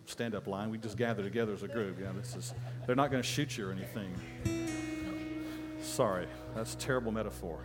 [0.05, 0.69] stand up line.
[0.69, 1.97] We just gather together as a group.
[2.01, 2.53] Yeah, this is,
[2.85, 4.58] they're not going to shoot you or anything.
[5.89, 7.59] Sorry, that's a terrible metaphor.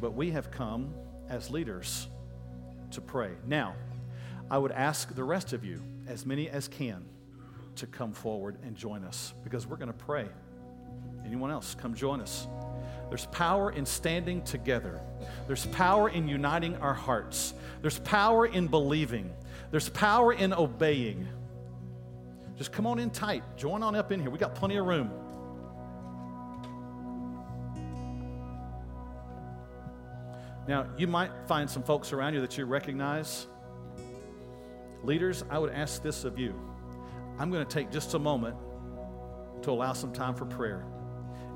[0.00, 0.94] But we have come
[1.28, 2.06] as leaders
[2.92, 3.32] to pray.
[3.46, 3.74] Now,
[4.50, 7.04] I would ask the rest of you, as many as can,
[7.76, 10.28] to come forward and join us because we're going to pray.
[11.26, 12.46] Anyone else, come join us.
[13.08, 15.00] There's power in standing together.
[15.48, 17.52] There's power in uniting our hearts.
[17.80, 19.32] There's power in believing.
[19.70, 21.26] There's power in obeying.
[22.62, 23.42] Just come on in tight.
[23.56, 24.30] Join on up in here.
[24.30, 25.10] We got plenty of room.
[30.68, 33.48] Now, you might find some folks around you that you recognize.
[35.02, 36.54] Leaders, I would ask this of you.
[37.36, 38.54] I'm going to take just a moment
[39.62, 40.84] to allow some time for prayer.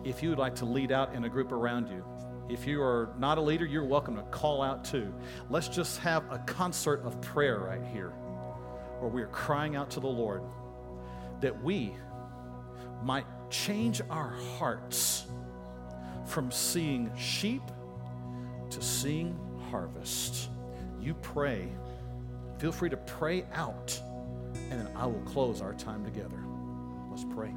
[0.03, 2.05] If you would like to lead out in a group around you,
[2.49, 5.15] if you are not a leader, you're welcome to call out too.
[5.51, 8.11] Let's just have a concert of prayer right here
[8.99, 10.43] where we are crying out to the Lord
[11.41, 11.93] that we
[13.03, 15.26] might change our hearts
[16.24, 17.62] from seeing sheep
[18.70, 19.39] to seeing
[19.70, 20.51] harvest.
[21.01, 21.68] You pray.
[22.59, 24.01] Feel free to pray out,
[24.70, 26.39] and then I will close our time together.
[27.11, 27.53] Let's pray.